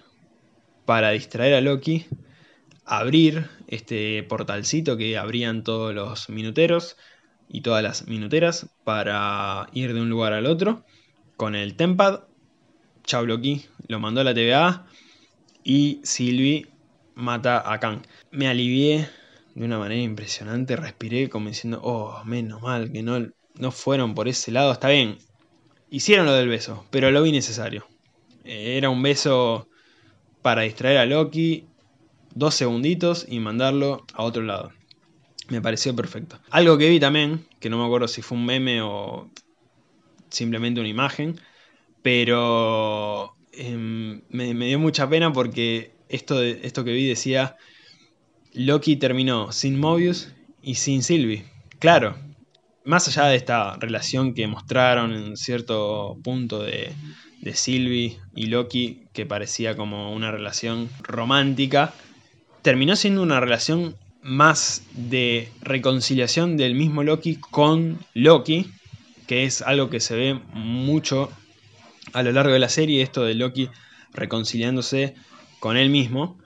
[0.84, 2.06] para distraer a Loki,
[2.84, 6.96] abrir este portalcito que abrían todos los minuteros
[7.48, 10.84] y todas las minuteras para ir de un lugar al otro
[11.36, 12.20] con el Tempad.
[13.04, 14.86] Chau Loki, lo mandó a la TVA
[15.64, 16.68] y Sylvie
[17.14, 18.02] mata a Kang.
[18.30, 19.08] Me alivié
[19.54, 24.28] de una manera impresionante, respiré como diciendo, oh, menos mal que no, no fueron por
[24.28, 25.18] ese lado, está bien,
[25.90, 27.86] hicieron lo del beso, pero lo vi necesario.
[28.44, 29.68] Eh, era un beso
[30.42, 31.66] para distraer a Loki,
[32.34, 34.72] dos segunditos y mandarlo a otro lado.
[35.48, 36.38] Me pareció perfecto.
[36.50, 39.28] Algo que vi también, que no me acuerdo si fue un meme o
[40.30, 41.40] simplemente una imagen,
[42.02, 47.56] pero em, me, dio mucha pena porque esto, esto que vi decía
[48.52, 51.44] Loki terminó sin Mobius y sin Sylvie.
[51.80, 52.16] Claro,
[52.84, 56.92] más allá de esta relación que mostraron en cierto punto de,
[57.40, 61.92] de Sylvie y Loki, que parecía como una relación romántica,
[62.62, 68.70] terminó siendo una relación más de reconciliación del mismo Loki con Loki,
[69.26, 71.30] que es algo que se ve mucho
[72.12, 73.68] a lo largo de la serie, esto de Loki
[74.12, 75.14] reconciliándose
[75.58, 76.38] con él mismo.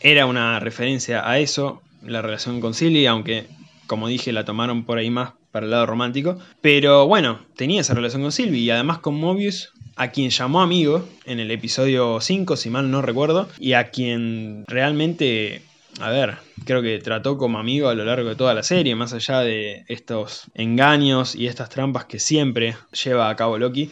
[0.00, 3.48] Era una referencia a eso, la relación con Silly, aunque
[3.86, 6.36] como dije la tomaron por ahí más para el lado romántico.
[6.60, 11.08] Pero bueno, tenía esa relación con Sylvie y además con Mobius, a quien llamó amigo
[11.24, 15.62] en el episodio 5, si mal no recuerdo, y a quien realmente,
[15.98, 19.14] a ver, creo que trató como amigo a lo largo de toda la serie, más
[19.14, 23.90] allá de estos engaños y estas trampas que siempre lleva a cabo Loki.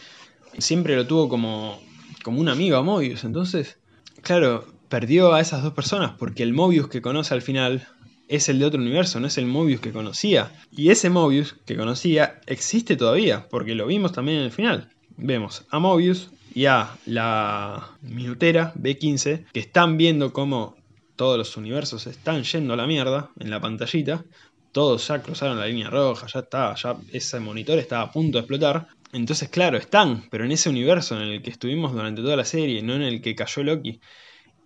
[0.59, 1.81] Siempre lo tuvo como,
[2.23, 3.79] como un amigo a Mobius, entonces,
[4.21, 7.87] claro, perdió a esas dos personas, porque el Mobius que conoce al final
[8.27, 10.51] es el de otro universo, no es el Mobius que conocía.
[10.71, 14.89] Y ese Mobius que conocía existe todavía, porque lo vimos también en el final.
[15.17, 20.75] Vemos a Mobius y a la minutera B15 que están viendo cómo
[21.15, 24.23] todos los universos están yendo a la mierda en la pantallita.
[24.71, 28.41] Todos ya cruzaron la línea roja, ya está, ya ese monitor estaba a punto de
[28.41, 28.87] explotar.
[29.13, 32.81] Entonces, claro, están, pero en ese universo en el que estuvimos durante toda la serie,
[32.81, 34.01] no en el que cayó Loki.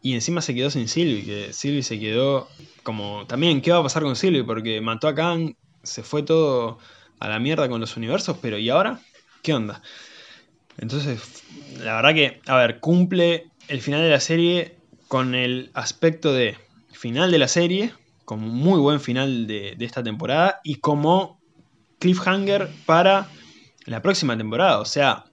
[0.02, 2.48] Y encima se quedó sin Sylvie, que Sylvie se quedó
[2.84, 3.26] como...
[3.28, 4.44] También, ¿qué va a pasar con Sylvie?
[4.44, 6.80] Porque mató a Kang, se fue todo
[7.20, 9.02] a la mierda con los universos, pero ¿y ahora?
[9.44, 9.82] ¿Qué onda?
[10.78, 11.44] Entonces,
[11.84, 14.78] la verdad que, a ver, cumple el final de la serie
[15.10, 16.56] con el aspecto de
[16.94, 21.40] final de la serie, como muy buen final de, de esta temporada, y como
[22.00, 23.28] cliffhanger para
[23.86, 24.80] la próxima temporada.
[24.80, 25.26] O sea,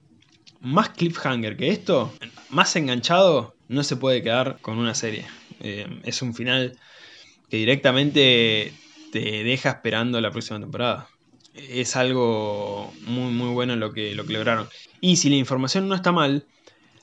[0.59, 2.11] más cliffhanger que esto,
[2.49, 5.25] más enganchado no se puede quedar con una serie.
[5.59, 6.77] Eh, es un final
[7.49, 8.73] que directamente
[9.11, 11.09] te deja esperando la próxima temporada.
[11.53, 14.67] Es algo muy muy bueno lo que, lo que lograron.
[15.01, 16.45] Y si la información no está mal,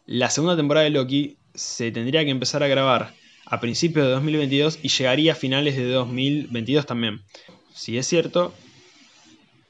[0.06, 3.14] la segunda temporada de Loki se tendría que empezar a grabar
[3.46, 7.22] a principios de 2022 y llegaría a finales de 2022 también.
[7.74, 8.54] Si es cierto,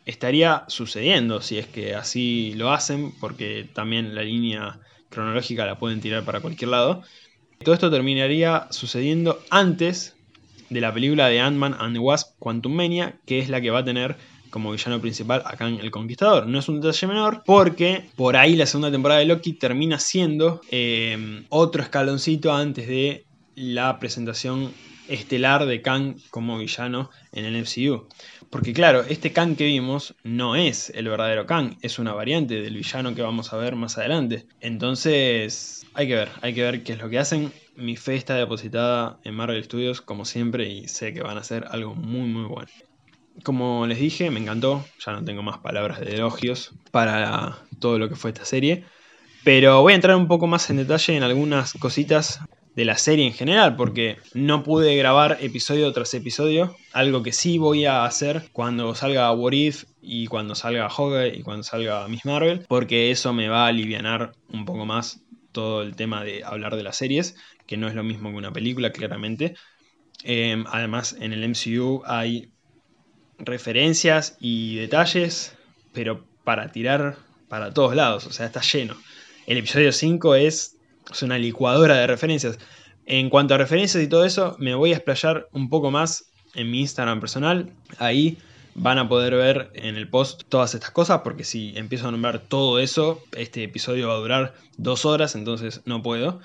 [0.06, 4.80] estaría sucediendo si es que así lo hacen, porque también la línea
[5.14, 7.03] cronológica la pueden tirar para cualquier lado.
[7.62, 10.14] Todo esto terminaría sucediendo antes
[10.68, 13.79] de la película de Ant-Man and the Wasp Quantum Mania, que es la que va
[13.81, 14.16] a tener
[14.50, 16.46] como villano principal acá en El Conquistador.
[16.46, 20.61] No es un detalle menor porque por ahí la segunda temporada de Loki termina siendo
[20.70, 23.24] eh, otro escaloncito antes de
[23.57, 24.72] la presentación
[25.08, 28.06] estelar de Kang como villano en el MCU.
[28.50, 32.76] Porque claro, este Kang que vimos no es el verdadero Kang, es una variante del
[32.76, 34.46] villano que vamos a ver más adelante.
[34.60, 37.52] Entonces, hay que ver, hay que ver qué es lo que hacen.
[37.76, 41.66] Mi fe está depositada en Marvel Studios como siempre y sé que van a hacer
[41.70, 42.68] algo muy muy bueno.
[43.42, 48.08] Como les dije, me encantó, ya no tengo más palabras de elogios para todo lo
[48.08, 48.84] que fue esta serie.
[49.42, 52.40] Pero voy a entrar un poco más en detalle en algunas cositas
[52.74, 57.58] de la serie en general, porque no pude grabar episodio tras episodio, algo que sí
[57.58, 62.24] voy a hacer cuando salga What If y cuando salga Hawkeye y cuando salga Miss
[62.24, 65.20] Marvel, porque eso me va a aliviar un poco más
[65.52, 68.52] todo el tema de hablar de las series, que no es lo mismo que una
[68.52, 69.54] película, claramente.
[70.24, 72.50] Em, además, en el MCU hay
[73.38, 75.56] referencias y detalles,
[75.92, 78.96] pero para tirar para todos lados, o sea, está lleno.
[79.46, 80.73] El episodio 5 es
[81.12, 82.58] es una licuadora de referencias.
[83.06, 86.70] En cuanto a referencias y todo eso, me voy a explayar un poco más en
[86.70, 87.70] mi Instagram personal.
[87.98, 88.38] Ahí
[88.74, 92.40] van a poder ver en el post todas estas cosas, porque si empiezo a nombrar
[92.40, 96.40] todo eso, este episodio va a durar dos horas, entonces no puedo.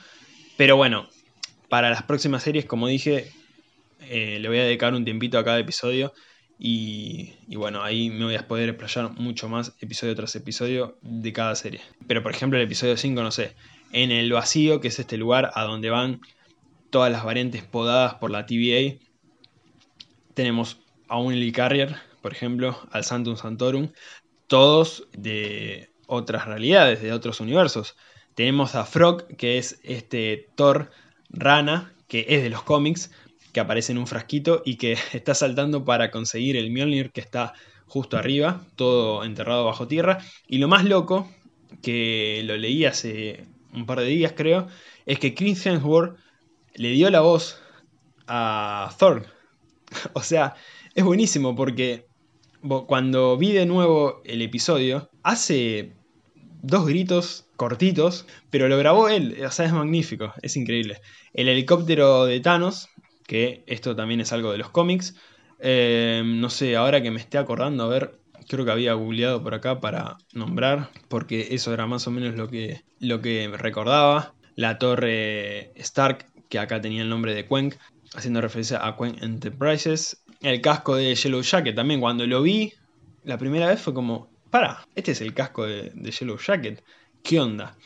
[0.57, 1.07] Pero bueno,
[1.69, 3.31] para las próximas series, como dije,
[4.01, 6.13] eh, le voy a dedicar un tiempito a cada episodio.
[6.61, 11.31] Y, y, bueno, ahí me voy a poder explayar mucho más episodio tras episodio de
[11.31, 11.79] cada serie.
[12.05, 13.55] Pero por ejemplo el episodio 5, no sé,
[13.91, 16.21] en el vacío, que es este lugar a donde van
[16.89, 18.97] todas las variantes podadas por la TVA.
[20.33, 23.89] Tenemos a un Helicarrier, por ejemplo, al Santum Santorum,
[24.47, 27.95] todos de otras realidades, de otros universos.
[28.35, 30.91] Tenemos a Frog, que es este Thor
[31.29, 33.11] rana, que es de los cómics,
[33.53, 37.53] que aparece en un frasquito y que está saltando para conseguir el Mjolnir que está
[37.85, 40.19] justo arriba, todo enterrado bajo tierra.
[40.47, 41.29] Y lo más loco,
[41.81, 44.67] que lo leí hace un par de días creo,
[45.05, 46.17] es que Chris Hemsworth
[46.75, 47.61] le dio la voz
[48.27, 49.25] a Thor.
[50.13, 50.55] o sea,
[50.95, 52.05] es buenísimo porque
[52.87, 55.93] cuando vi de nuevo el episodio, hace
[56.61, 61.01] dos gritos cortitos, pero lo grabó él, o sea, es magnífico, es increíble.
[61.33, 62.89] El helicóptero de Thanos,
[63.25, 65.15] que esto también es algo de los cómics,
[65.59, 68.18] eh, no sé, ahora que me esté acordando, a ver,
[68.49, 72.49] creo que había googleado por acá para nombrar, porque eso era más o menos lo
[72.49, 74.33] que, lo que recordaba.
[74.55, 77.75] La torre Stark, que acá tenía el nombre de Quenk,
[78.15, 80.23] haciendo referencia a Quenk Enterprises.
[80.41, 82.73] El casco de Yellow Jacket también, cuando lo vi
[83.23, 86.83] la primera vez fue como, para, este es el casco de, de Yellow Jacket,
[87.23, 87.77] ¿qué onda?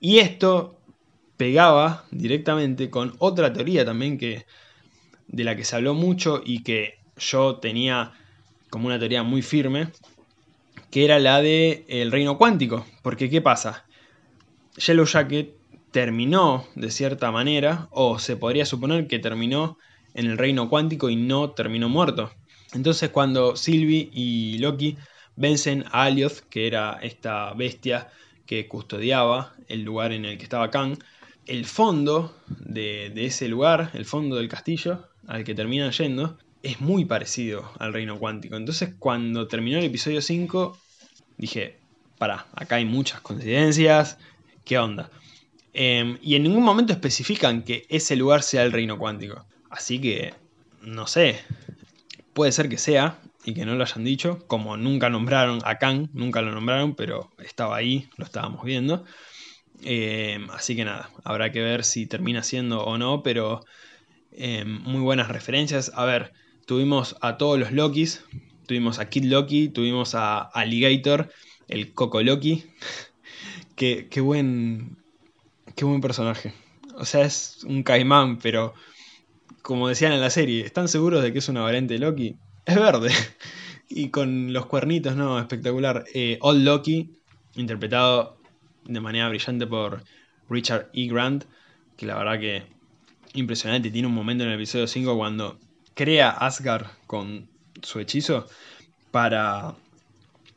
[0.00, 0.78] Y esto
[1.38, 4.44] pegaba directamente con otra teoría también que
[5.28, 8.12] de la que se habló mucho y que yo tenía
[8.70, 9.88] como una teoría muy firme,
[10.90, 12.86] que era la de el reino cuántico.
[13.02, 13.84] Porque ¿qué pasa?
[14.76, 15.54] Yellow Jacket
[15.90, 19.76] terminó de cierta manera, o se podría suponer que terminó
[20.14, 22.30] en el reino cuántico y no terminó muerto.
[22.72, 24.96] Entonces cuando Sylvie y Loki
[25.36, 28.08] vencen a Alioth, que era esta bestia
[28.46, 30.98] que custodiaba el lugar en el que estaba Kang,
[31.46, 36.80] el fondo de, de ese lugar, el fondo del castillo al que terminan yendo, es
[36.80, 38.56] muy parecido al reino cuántico.
[38.56, 40.78] Entonces, cuando terminó el episodio 5,
[41.38, 41.78] dije,
[42.18, 44.18] para, acá hay muchas coincidencias,
[44.64, 45.10] ¿qué onda?
[45.72, 49.46] Em, y en ningún momento especifican que ese lugar sea el reino cuántico.
[49.70, 50.34] Así que,
[50.82, 51.40] no sé,
[52.32, 56.08] puede ser que sea y que no lo hayan dicho, como nunca nombraron a Kang,
[56.12, 59.04] nunca lo nombraron, pero estaba ahí, lo estábamos viendo.
[59.82, 63.64] Em, así que nada, habrá que ver si termina siendo o no, pero
[64.32, 65.92] em, muy buenas referencias.
[65.94, 66.32] A ver,
[66.70, 68.24] tuvimos a todos los Lokis,
[68.68, 71.28] tuvimos a Kid Loki, tuvimos a Alligator,
[71.66, 72.64] el Coco Loki.
[73.74, 74.96] qué, qué, buen,
[75.74, 76.54] qué buen personaje.
[76.94, 78.72] O sea, es un caimán, pero
[79.62, 82.36] como decían en la serie, ¿están seguros de que es una variante Loki?
[82.66, 83.10] Es verde.
[83.88, 86.04] y con los cuernitos, no, espectacular.
[86.14, 87.10] Eh, Old Loki,
[87.56, 88.38] interpretado
[88.84, 90.04] de manera brillante por
[90.48, 91.08] Richard E.
[91.08, 91.46] Grant,
[91.96, 92.62] que la verdad que
[93.34, 93.90] impresionante.
[93.90, 95.58] Tiene un momento en el episodio 5 cuando
[95.94, 97.48] crea Asgard con
[97.82, 98.46] su hechizo
[99.10, 99.74] para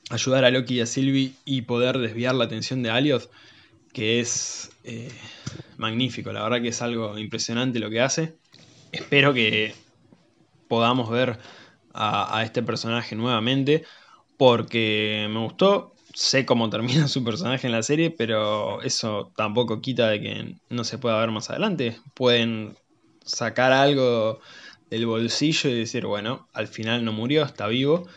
[0.10, 3.30] ayudar a Loki y a Sylvie y poder desviar la atención de Alioth,
[3.94, 5.12] que es eh,
[5.78, 8.36] magnífico, la verdad que es algo impresionante lo que hace.
[8.92, 9.74] Espero que
[10.68, 11.40] podamos ver
[11.94, 13.84] a, a este personaje nuevamente,
[14.38, 20.10] porque me gustó, sé cómo termina su personaje en la serie, pero eso tampoco quita
[20.10, 22.00] de que no se pueda ver más adelante.
[22.14, 22.78] Pueden
[23.26, 24.40] sacar algo
[24.94, 28.08] del bolsillo y decir, bueno, al final no murió, está vivo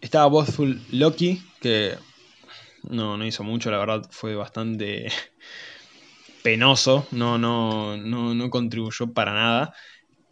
[0.00, 1.94] Estaba Bothful Loki, que
[2.88, 5.12] no, no hizo mucho, la verdad fue bastante
[6.42, 9.74] penoso, no, no, no, no contribuyó para nada.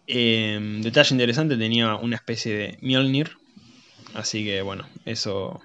[0.08, 3.30] Em, detalle interesante, tenía una especie de Mjolnir,
[4.14, 5.60] así que bueno, eso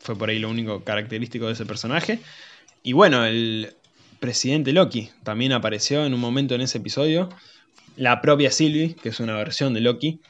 [0.00, 2.20] fue por ahí lo único característico de ese personaje.
[2.82, 3.74] Y bueno, el
[4.20, 7.30] presidente Loki también apareció en un momento en ese episodio.
[7.98, 10.20] La propia Sylvie, que es una versión de Loki.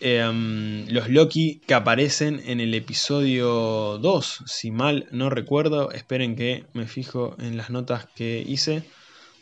[0.00, 5.92] Em, los Loki que aparecen en el episodio 2, si mal no recuerdo.
[5.92, 8.82] Esperen que me fijo en las notas que hice.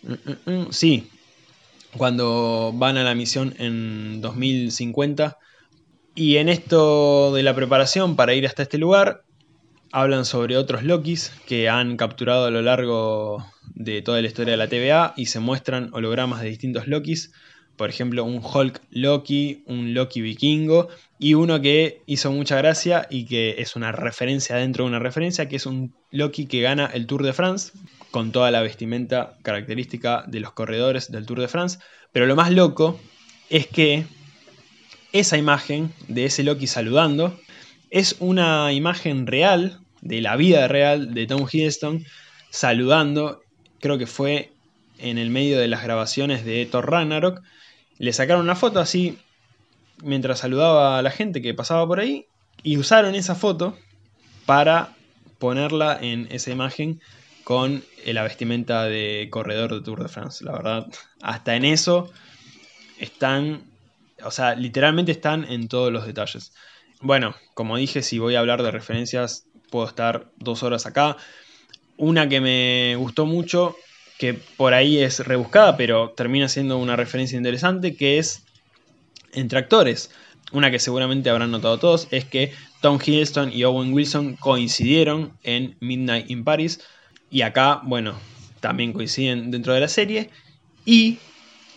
[0.03, 1.09] Mm, mm, mm, sí,
[1.97, 5.39] cuando van a la misión en 2050.
[6.15, 9.23] Y en esto de la preparación para ir hasta este lugar,
[9.91, 13.47] hablan sobre otros Lokis que han capturado a lo largo
[13.81, 17.33] de toda la historia de la TVA y se muestran hologramas de distintos Lokis.
[17.77, 20.89] Por ejemplo, un Hulk Loki, un Loki vikingo
[21.19, 25.49] y uno que hizo mucha gracia y que es una referencia dentro de una referencia,
[25.49, 27.73] que es un Loki que gana el Tour de France
[28.11, 31.79] con toda la vestimenta característica de los corredores del Tour de France.
[32.13, 33.01] Pero lo más loco
[33.49, 34.05] es que
[35.13, 37.41] esa imagen de ese Loki saludando
[37.89, 42.05] es una imagen real, de la vida real de Tom Hiddleston,
[42.51, 43.43] saludando,
[43.81, 44.53] creo que fue
[44.99, 47.43] en el medio de las grabaciones de Thor Ragnarok.
[47.99, 49.19] Le sacaron una foto así
[50.03, 52.27] mientras saludaba a la gente que pasaba por ahí
[52.63, 53.77] y usaron esa foto
[54.47, 54.95] para
[55.39, 57.01] ponerla en esa imagen
[57.45, 60.45] con la vestimenta de corredor de Tour de France.
[60.45, 60.87] La verdad,
[61.23, 62.11] hasta en eso
[62.99, 63.65] están,
[64.23, 66.53] o sea, literalmente están en todos los detalles.
[67.01, 71.17] Bueno, como dije, si voy a hablar de referencias, puedo estar dos horas acá.
[72.01, 73.77] Una que me gustó mucho,
[74.19, 78.43] que por ahí es rebuscada, pero termina siendo una referencia interesante, que es
[79.35, 80.11] entre actores.
[80.51, 85.77] Una que seguramente habrán notado todos es que Tom Hiddleston y Owen Wilson coincidieron en
[85.81, 86.81] Midnight in Paris.
[87.31, 88.15] Y acá, bueno,
[88.61, 90.31] también coinciden dentro de la serie.
[90.87, 91.19] Y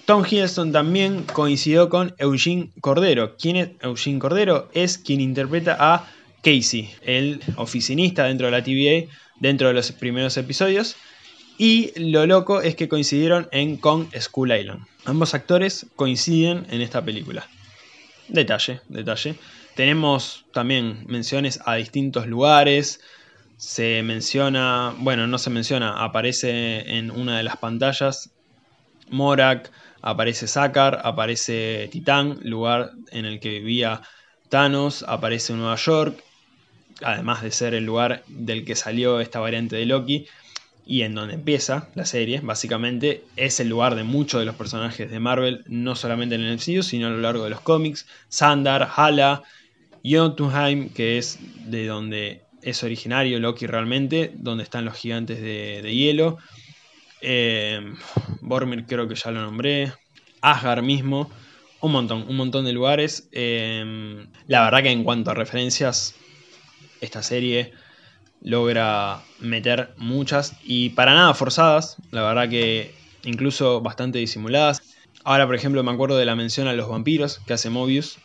[0.05, 3.35] Tom Hiddleston también coincidió con Eugene Cordero.
[3.35, 4.69] ¿Quién es Eugene Cordero?
[4.73, 6.09] Es quien interpreta a
[6.41, 10.95] Casey, el oficinista dentro de la TVA, dentro de los primeros episodios.
[11.57, 14.85] Y lo loco es que coincidieron en Kong School Island.
[15.05, 17.47] Ambos actores coinciden en esta película.
[18.27, 19.35] Detalle, detalle.
[19.75, 23.01] Tenemos también menciones a distintos lugares.
[23.57, 28.31] Se menciona, bueno, no se menciona, aparece en una de las pantallas
[29.09, 34.01] Morak, aparece Sakar, aparece Titán, lugar en el que vivía
[34.49, 36.23] Thanos, aparece Nueva York,
[37.03, 40.27] además de ser el lugar del que salió esta variante de Loki
[40.85, 45.09] y en donde empieza la serie, básicamente es el lugar de muchos de los personajes
[45.09, 48.89] de Marvel, no solamente en el MCU, sino a lo largo de los cómics, Sandar,
[48.95, 49.43] Hala,
[50.03, 56.37] Jotunheim, que es de donde es originario Loki realmente, donde están los gigantes de, hielo,
[57.21, 57.93] eh,
[58.41, 59.93] Bormir creo que ya lo nombré.
[60.41, 61.31] Asgard mismo.
[61.79, 63.29] Un montón, un montón de lugares.
[63.31, 66.15] Eh, la verdad que en cuanto a referencias,
[67.03, 67.73] esta serie
[68.41, 71.97] logra meter muchas y para nada forzadas.
[72.11, 74.81] La verdad que incluso bastante disimuladas.
[75.23, 78.17] Ahora, por ejemplo, me acuerdo de la mención a los vampiros que hace Mobius,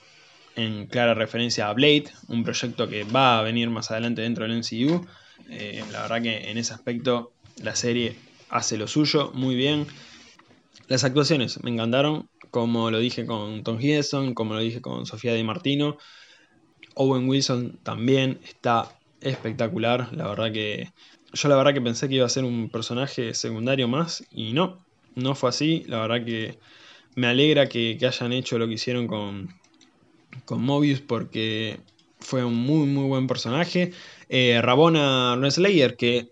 [0.56, 4.58] en clara referencia a Blade, un proyecto que va a venir más adelante dentro del
[4.58, 5.06] MCU.
[5.50, 8.16] Eh, la verdad que en ese aspecto la serie
[8.48, 9.86] hace lo suyo muy bien.
[10.88, 15.34] Las actuaciones me encantaron, como lo dije con Tom Hiddleston, como lo dije con Sofía
[15.34, 15.98] Di Martino.
[16.98, 20.92] Owen Wilson también está espectacular, la verdad que
[21.32, 24.84] yo la verdad que pensé que iba a ser un personaje secundario más y no,
[25.14, 26.58] no fue así, la verdad que
[27.14, 29.48] me alegra que, hayan hecho lo que hicieron con,
[30.44, 31.80] con Mobius porque
[32.20, 33.92] fue un muy muy buen personaje.
[34.28, 36.28] Eh, Rabona Renslayer, que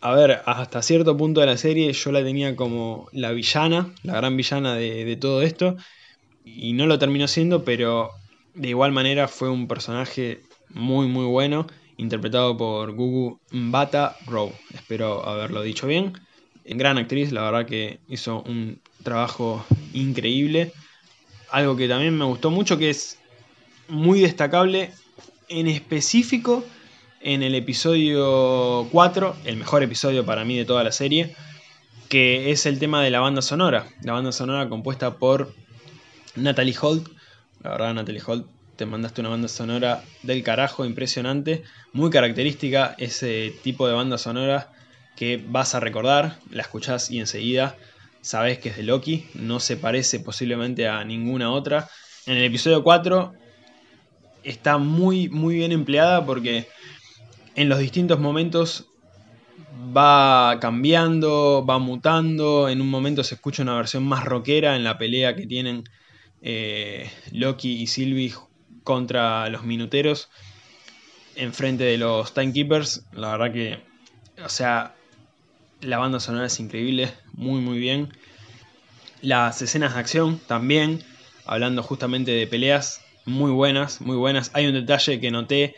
[0.00, 4.14] a ver, hasta cierto punto de la serie yo la tenía como la villana, la
[4.16, 5.76] gran villana de, todo esto,
[6.44, 8.10] y no lo terminó siendo, pero
[8.54, 15.26] de igual manera fue un personaje muy muy bueno, interpretado por Gugu Mbata Rowe, espero
[15.28, 16.12] haberlo dicho bien.
[16.64, 20.72] Gran actriz, la verdad que hizo un trabajo increíble.
[21.50, 23.18] Algo que también me gustó mucho, que es
[23.88, 24.90] muy destacable,
[25.48, 26.64] en específico
[27.20, 31.34] en el episodio 4, el mejor episodio para mí de toda la serie,
[32.08, 33.86] que es el tema de la banda sonora.
[34.02, 35.54] La banda sonora compuesta por
[36.34, 37.13] Natalie Holt.
[37.64, 38.46] La verdad, Natalie Holt,
[38.76, 44.70] te mandaste una banda sonora del carajo, impresionante, muy característica, ese tipo de banda sonora
[45.16, 47.74] que vas a recordar, la escuchás y enseguida
[48.20, 51.88] sabes que es de Loki, no se parece posiblemente a ninguna otra.
[52.26, 53.32] En el episodio 4
[54.42, 56.68] está muy, muy bien empleada porque
[57.54, 58.88] en los distintos momentos
[59.96, 62.68] va cambiando, va mutando.
[62.68, 65.84] En un momento se escucha una versión más rockera en la pelea que tienen
[66.44, 68.34] eh, Loki y Sylvie
[68.84, 70.28] contra los minuteros
[71.36, 73.06] enfrente de los Timekeepers.
[73.12, 73.78] La verdad que,
[74.44, 74.94] o sea,
[75.80, 78.12] la banda sonora es increíble, muy muy bien.
[79.22, 81.02] Las escenas de acción también,
[81.46, 84.50] hablando justamente de peleas, muy buenas, muy buenas.
[84.52, 85.74] Hay un detalle que noté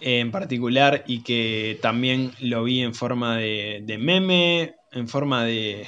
[0.00, 5.86] en particular y que también lo vi en forma de, de meme, en forma de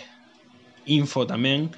[0.86, 1.72] info también,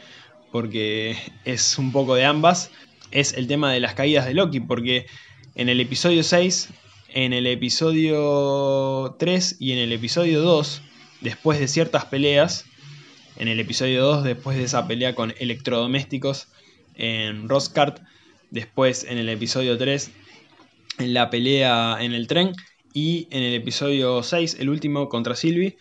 [0.52, 2.70] porque es un poco de ambas.
[3.10, 5.06] Es el tema de las caídas de Loki, porque
[5.54, 6.70] en el episodio 6,
[7.14, 10.82] en el episodio 3 y en el episodio 2,
[11.20, 12.64] después de ciertas peleas,
[13.36, 16.48] en el episodio 2, después de esa pelea con electrodomésticos
[16.94, 18.00] en Roscart,
[18.50, 20.10] después en el episodio 3,
[20.98, 22.52] en la pelea en el tren,
[22.92, 25.76] y en el episodio 6, el último contra Sylvie,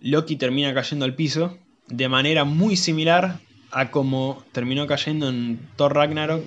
[0.00, 1.56] Loki termina cayendo al piso
[1.88, 3.40] de manera muy similar
[3.70, 6.44] a como terminó cayendo en Thor Ragnarok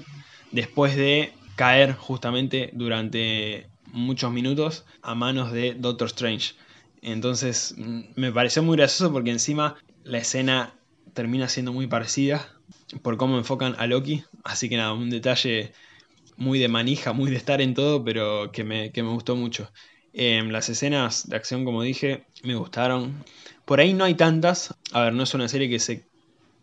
[0.52, 6.56] después de caer justamente durante muchos minutos a manos de Doctor Strange.
[7.02, 10.74] Entonces mm, me pareció muy gracioso porque encima la escena
[11.14, 12.50] termina siendo muy parecida
[13.02, 14.24] por cómo enfocan a Loki.
[14.44, 15.74] Así que nada, un detalle
[16.38, 19.72] muy de manija, muy de estar en todo, pero que me, gustó mucho.
[20.14, 23.24] Em, las escenas de acción, como dije, me gustaron.
[23.66, 24.76] Por ahí no hay tantas.
[24.92, 26.06] A ver, no es una serie que se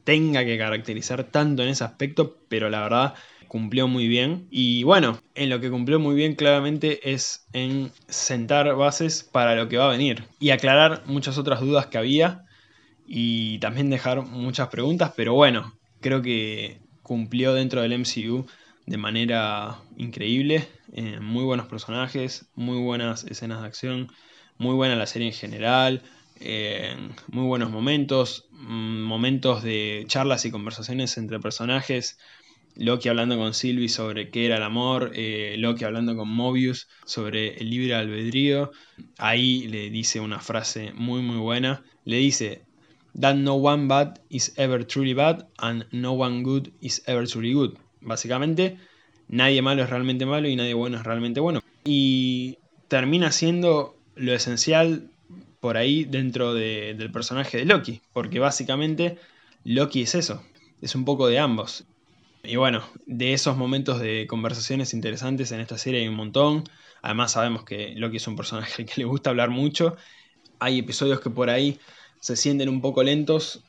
[0.05, 3.15] tenga que caracterizar tanto en ese aspecto, pero la verdad
[3.49, 4.47] cumplió muy bien.
[4.51, 9.69] Y bueno, en lo que cumplió muy bien claramente es en sentar bases para lo
[9.69, 12.45] que va a venir y aclarar muchas otras dudas que había
[13.07, 18.47] y también dejar muchas preguntas, pero bueno, creo que cumplió dentro del MCU
[18.87, 20.69] de manera increíble.
[20.93, 24.13] Eh, muy buenos personajes, muy buenas escenas de acción,
[24.59, 26.03] muy buena la serie en general,
[27.29, 32.19] muy buenos momentos, mm, momentos de charlas y conversaciones entre personajes
[32.77, 37.55] Loki hablando con Sylvie sobre qué era el amor, eh, Loki hablando con Mobius sobre
[37.59, 38.71] el libre albedrío.
[39.19, 41.83] Ahí le dice una frase muy muy buena.
[42.05, 42.63] Le dice,
[43.21, 47.53] That no one bad is ever truly bad and no one good is ever truly
[47.53, 47.75] good.
[48.01, 48.79] Básicamente,
[49.29, 51.63] nadie malo es realmente malo y nadie bueno es realmente bueno.
[51.85, 55.11] Y termina siendo lo esencial
[55.61, 59.19] por ahí dentro del personaje de Loki, porque básicamente
[59.65, 60.43] Loki es eso,
[60.81, 61.85] es un poco de ambos.
[62.43, 66.65] Y bueno, de esos momentos de conversaciones interesantes en esta serie hay un montón.
[67.03, 69.97] Además sabemos que Loki es un personaje que le gusta hablar mucho.
[70.59, 71.79] Hay episodios que por ahí
[72.21, 73.63] se sienten un poco lentos.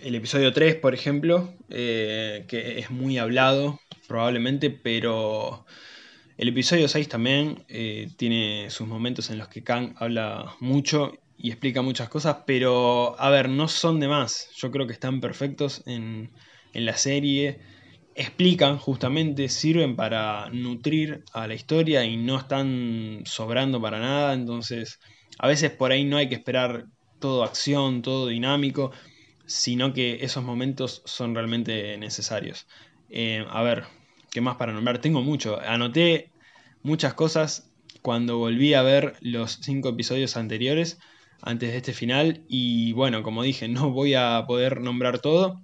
[0.00, 5.64] El episodio 3, por ejemplo, eh, que es muy hablado probablemente, pero
[6.36, 11.50] el episodio 6 también eh, tiene sus momentos en los que Kang habla mucho y
[11.50, 14.48] explica muchas cosas, pero a ver, no son de más.
[14.56, 16.30] Yo creo que están perfectos en,
[16.72, 17.60] en la serie
[18.16, 24.98] explican justamente, sirven para nutrir a la historia y no están sobrando para nada, entonces
[25.38, 26.86] a veces por ahí no hay que esperar
[27.20, 28.90] todo acción, todo dinámico,
[29.44, 32.66] sino que esos momentos son realmente necesarios.
[33.10, 33.84] Eh, a ver,
[34.36, 34.98] ¿qué más para nombrar?
[34.98, 36.28] Tengo mucho, anoté
[36.82, 37.70] muchas cosas
[38.02, 40.98] cuando volví a ver los cinco episodios anteriores
[41.40, 45.62] antes de este final y bueno, como dije, no voy a poder nombrar todo,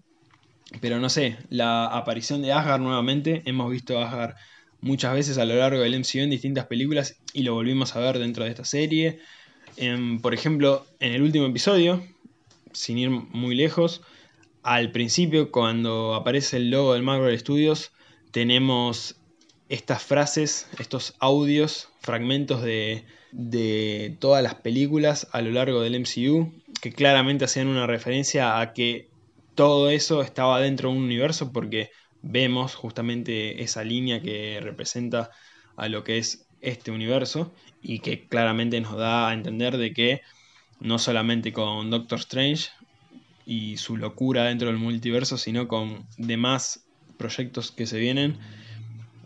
[0.80, 4.36] pero no sé, la aparición de Asgard nuevamente, hemos visto a Asgard
[4.80, 8.18] muchas veces a lo largo del MCU en distintas películas y lo volvimos a ver
[8.18, 9.18] dentro de esta serie.
[10.22, 12.02] por ejemplo, en el último episodio,
[12.72, 14.00] sin ir muy lejos,
[14.62, 17.92] al principio cuando aparece el logo del Marvel Studios,
[18.32, 19.16] tenemos
[19.68, 26.52] estas frases, estos audios, fragmentos de, de todas las películas a lo largo del MCU,
[26.80, 29.08] que claramente hacían una referencia a que
[29.54, 31.90] todo eso estaba dentro de un universo porque
[32.22, 35.30] vemos justamente esa línea que representa
[35.76, 37.52] a lo que es este universo
[37.82, 40.20] y que claramente nos da a entender de que
[40.80, 42.70] no solamente con Doctor Strange
[43.44, 46.84] y su locura dentro del multiverso, sino con demás
[47.22, 48.36] proyectos que se vienen,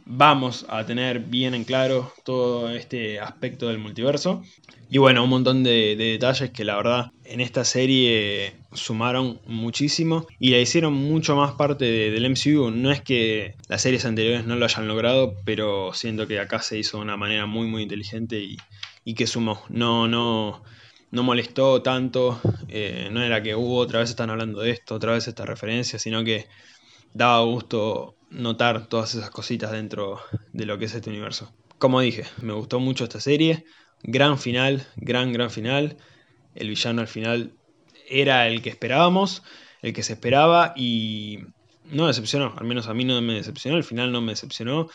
[0.06, 4.42] vamos a tener bien en claro todo este aspecto del multiverso.
[4.88, 10.50] Y bueno, un montón de, detalles que la verdad en esta serie sumaron muchísimo y
[10.50, 12.70] la hicieron mucho más parte del MCU.
[12.70, 16.78] No es que las series anteriores no lo hayan logrado, pero siento que acá se
[16.78, 18.40] hizo de una manera muy muy inteligente
[19.04, 19.60] y, que sumó.
[19.68, 20.62] No, no,
[21.10, 22.40] no molestó tanto.
[22.68, 25.44] Eh, no era que hubo uh, otra vez están hablando de esto, otra vez esta
[25.44, 26.46] referencia, sino que
[27.14, 30.20] daba gusto notar todas esas cositas dentro
[30.52, 31.52] de lo que es este universo.
[31.78, 33.64] Como dije, me gustó mucho esta serie,
[34.02, 35.96] gran final, gran, gran final.
[36.54, 37.52] El villano al final
[38.08, 39.42] era el que esperábamos,
[39.82, 41.40] el que se esperaba y
[41.90, 44.88] no decepcionó, al menos a mí no me decepcionó, el final no me decepcionó.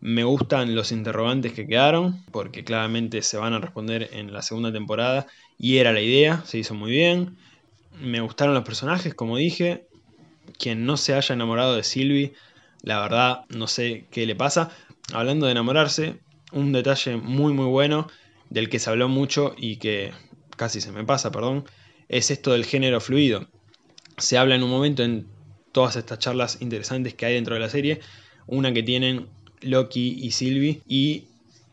[0.00, 4.72] Me gustan los interrogantes que quedaron, porque claramente se van a responder en la segunda
[4.72, 5.26] temporada
[5.58, 7.38] y era la idea, se hizo muy bien.
[8.00, 9.86] Me gustaron los personajes, como dije.
[10.58, 12.34] Quien no se haya enamorado de Sylvie,
[12.82, 14.70] la verdad no sé qué le pasa.
[15.12, 16.20] Hablando de enamorarse,
[16.52, 18.08] un detalle muy muy bueno
[18.50, 20.12] del que se habló mucho y que
[20.56, 21.64] casi se me pasa, perdón,
[22.08, 23.48] es esto del género fluido.
[24.18, 25.26] Se habla en un momento en
[25.72, 28.00] todas estas charlas interesantes que hay dentro de la serie,
[28.46, 29.28] una que tienen
[29.60, 31.24] Loki y Sylvie y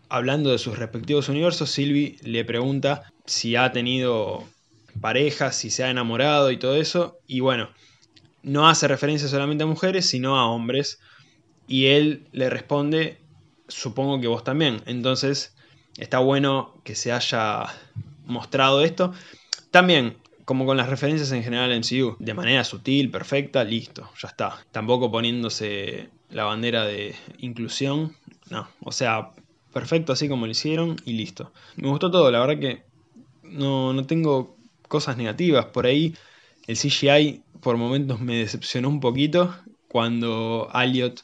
[0.09, 4.43] hablando de sus respectivos universos, Sylvie le pregunta si ha tenido
[4.99, 7.69] parejas, si se ha enamorado y todo eso, y bueno,
[8.44, 11.00] no hace referencia solamente a mujeres, sino a hombres,
[11.68, 13.18] y él le responde,
[13.68, 15.56] supongo que vos también, entonces
[15.98, 17.66] está bueno que se haya
[18.26, 19.14] mostrado esto.
[19.72, 24.28] También, como con las referencias en general en MCU, de manera sutil, perfecta, listo, ya
[24.28, 24.66] está.
[24.72, 28.16] Tampoco poniéndose la bandera de inclusión,
[28.50, 29.32] no, o sea,
[29.74, 31.52] perfecto así como lo hicieron y listo.
[31.76, 32.84] Me gustó todo, la verdad que
[33.44, 35.66] no, no tengo cosas negativas.
[35.68, 36.16] Por ahí
[36.68, 39.55] el CGI por momentos me decepcionó un poquito
[39.88, 41.24] cuando Elliot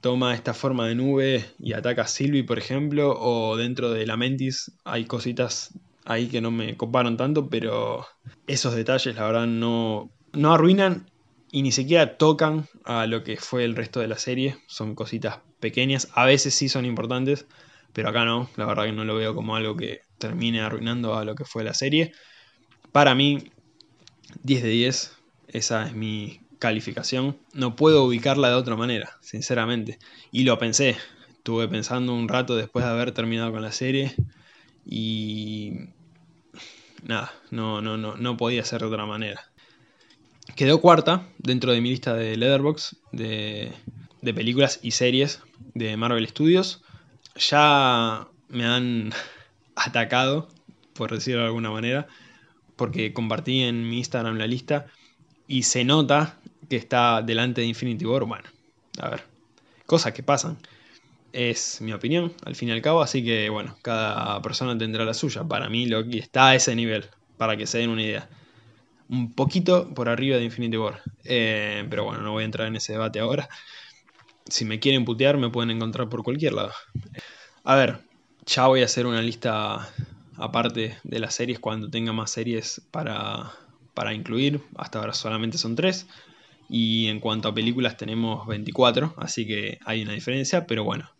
[0.00, 4.16] toma esta forma de nube y ataca a Sylvie, por ejemplo, o dentro de la
[4.16, 8.06] Mentis hay cositas ahí que no me coparon tanto, pero
[8.46, 11.10] esos detalles la verdad no, no arruinan
[11.52, 14.56] y ni siquiera tocan a lo que fue el resto de la serie.
[14.66, 17.46] Son cositas pequeñas, a veces sí son importantes,
[17.92, 21.24] pero acá no, la verdad que no lo veo como algo que termine arruinando a
[21.24, 22.12] lo que fue la serie.
[22.92, 23.50] Para mí,
[24.42, 25.19] 10 de 10,
[25.52, 27.38] esa es mi calificación.
[27.52, 29.98] No puedo ubicarla de otra manera, sinceramente.
[30.30, 30.96] Y lo pensé,
[31.30, 34.14] estuve pensando un rato después de haber terminado con la serie
[34.86, 35.72] y
[37.02, 39.50] nada, no, no, no, no podía ser de otra manera.
[40.54, 43.72] Quedó cuarta dentro de mi lista de Leatherbox de,
[44.20, 45.42] de películas y series
[45.74, 46.82] de Marvel Studios.
[47.36, 49.12] Ya me han
[49.76, 50.48] atacado,
[50.92, 52.06] por decirlo de alguna manera,
[52.76, 54.86] porque compartí en mi Instagram la lista
[55.50, 56.36] y se nota
[56.68, 58.24] que está delante de Infinity War.
[58.24, 58.48] Bueno,
[59.00, 59.24] a ver,
[59.84, 60.56] cosas que pasan.
[61.32, 65.12] Es mi opinión, al fin y al cabo, así que bueno, cada persona tendrá la
[65.12, 65.42] suya.
[65.42, 68.28] Para mí Loki está a ese nivel, para que se den una idea.
[69.08, 71.02] Un poquito por arriba de Infinity War.
[71.24, 73.48] Eh, pero bueno, no voy a entrar en ese debate ahora.
[74.46, 76.72] Si me quieren putear, me pueden encontrar por cualquier lado.
[77.64, 77.98] A ver,
[78.46, 79.88] ya voy a hacer una lista
[80.36, 83.52] aparte de las series cuando tenga más series para,
[83.94, 84.60] para incluir.
[84.76, 86.06] Hasta ahora solamente son tres.
[86.68, 91.10] Y en cuanto a películas tenemos 24, así que hay una diferencia, pero bueno,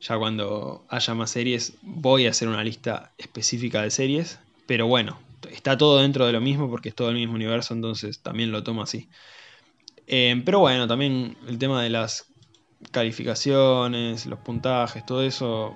[0.00, 5.18] ya cuando haya más series voy a hacer una lista específica de series, pero bueno,
[5.50, 8.62] está todo dentro de lo mismo porque es todo el mismo universo, entonces también lo
[8.62, 9.08] tomo así.
[10.06, 12.26] Eh, pero bueno, también el tema de las
[12.90, 15.74] calificaciones, los puntajes, todo eso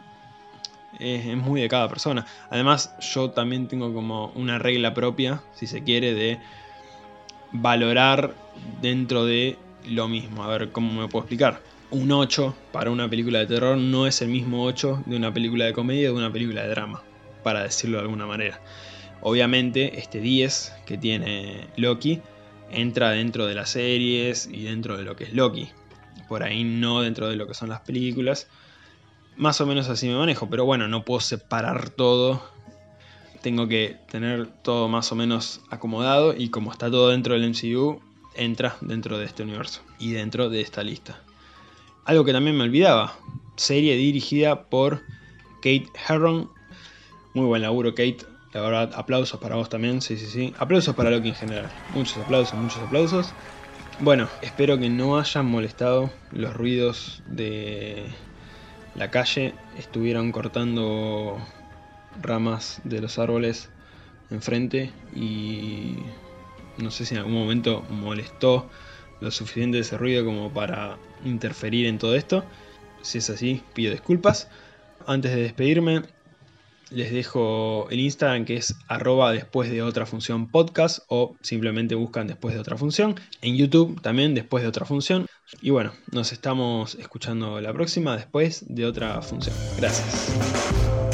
[0.99, 2.27] es, muy de cada persona.
[2.51, 6.39] Además, yo también tengo como una regla propia, si se quiere, de
[7.53, 8.35] valorar
[8.81, 9.57] dentro de
[9.89, 10.45] lo mismo.
[10.45, 11.61] A ver, ¿cómo me puedo explicar?
[11.91, 15.65] Un 8 para una película de terror no es el mismo 8 de una película
[15.65, 17.03] de comedia o de una película de drama,
[17.43, 18.61] para decirlo de alguna manera.
[19.21, 22.21] Obviamente, este 10 que tiene Loki
[22.71, 25.71] entra dentro de las series y dentro de lo que es Loki.
[26.29, 28.49] Por ahí no dentro de lo que son las películas
[29.39, 32.43] más o menos así me manejo, pero bueno, no puedo separar todo.
[33.41, 38.01] Tengo que tener todo más o menos acomodado y como está todo dentro del MCU,
[38.35, 41.21] entra dentro de este universo y dentro de esta lista.
[42.05, 43.17] Algo que también me olvidaba,
[43.57, 45.03] serie dirigida por
[45.57, 46.51] Kate Herron.
[47.33, 48.19] Muy buen laburo, Kate.
[48.53, 50.55] La verdad, aplausos para vos también, sí, sí, sí.
[50.59, 51.71] Aplausos para Loki en general.
[51.95, 53.33] Muchos aplausos, muchos aplausos.
[54.01, 58.07] Bueno, espero que no hayan molestado los ruidos de
[58.99, 61.39] la calle estuvieron cortando
[62.21, 63.71] ramas de los árboles
[64.29, 65.99] enfrente y
[66.79, 68.69] no sé si en algún momento molestó
[69.21, 72.45] lo suficiente ese ruido como para interferir en todo esto.
[73.03, 74.49] Si es así, pido disculpas.
[75.07, 76.03] Antes de despedirme,
[76.91, 82.27] les dejo el Instagram que es arroba después de otra función podcast o simplemente buscan
[82.27, 83.17] después de otra función.
[83.43, 85.27] En YouTube también después de otra función.
[85.61, 89.55] Y bueno, nos estamos escuchando la próxima después de otra función.
[89.79, 91.08] Gracias.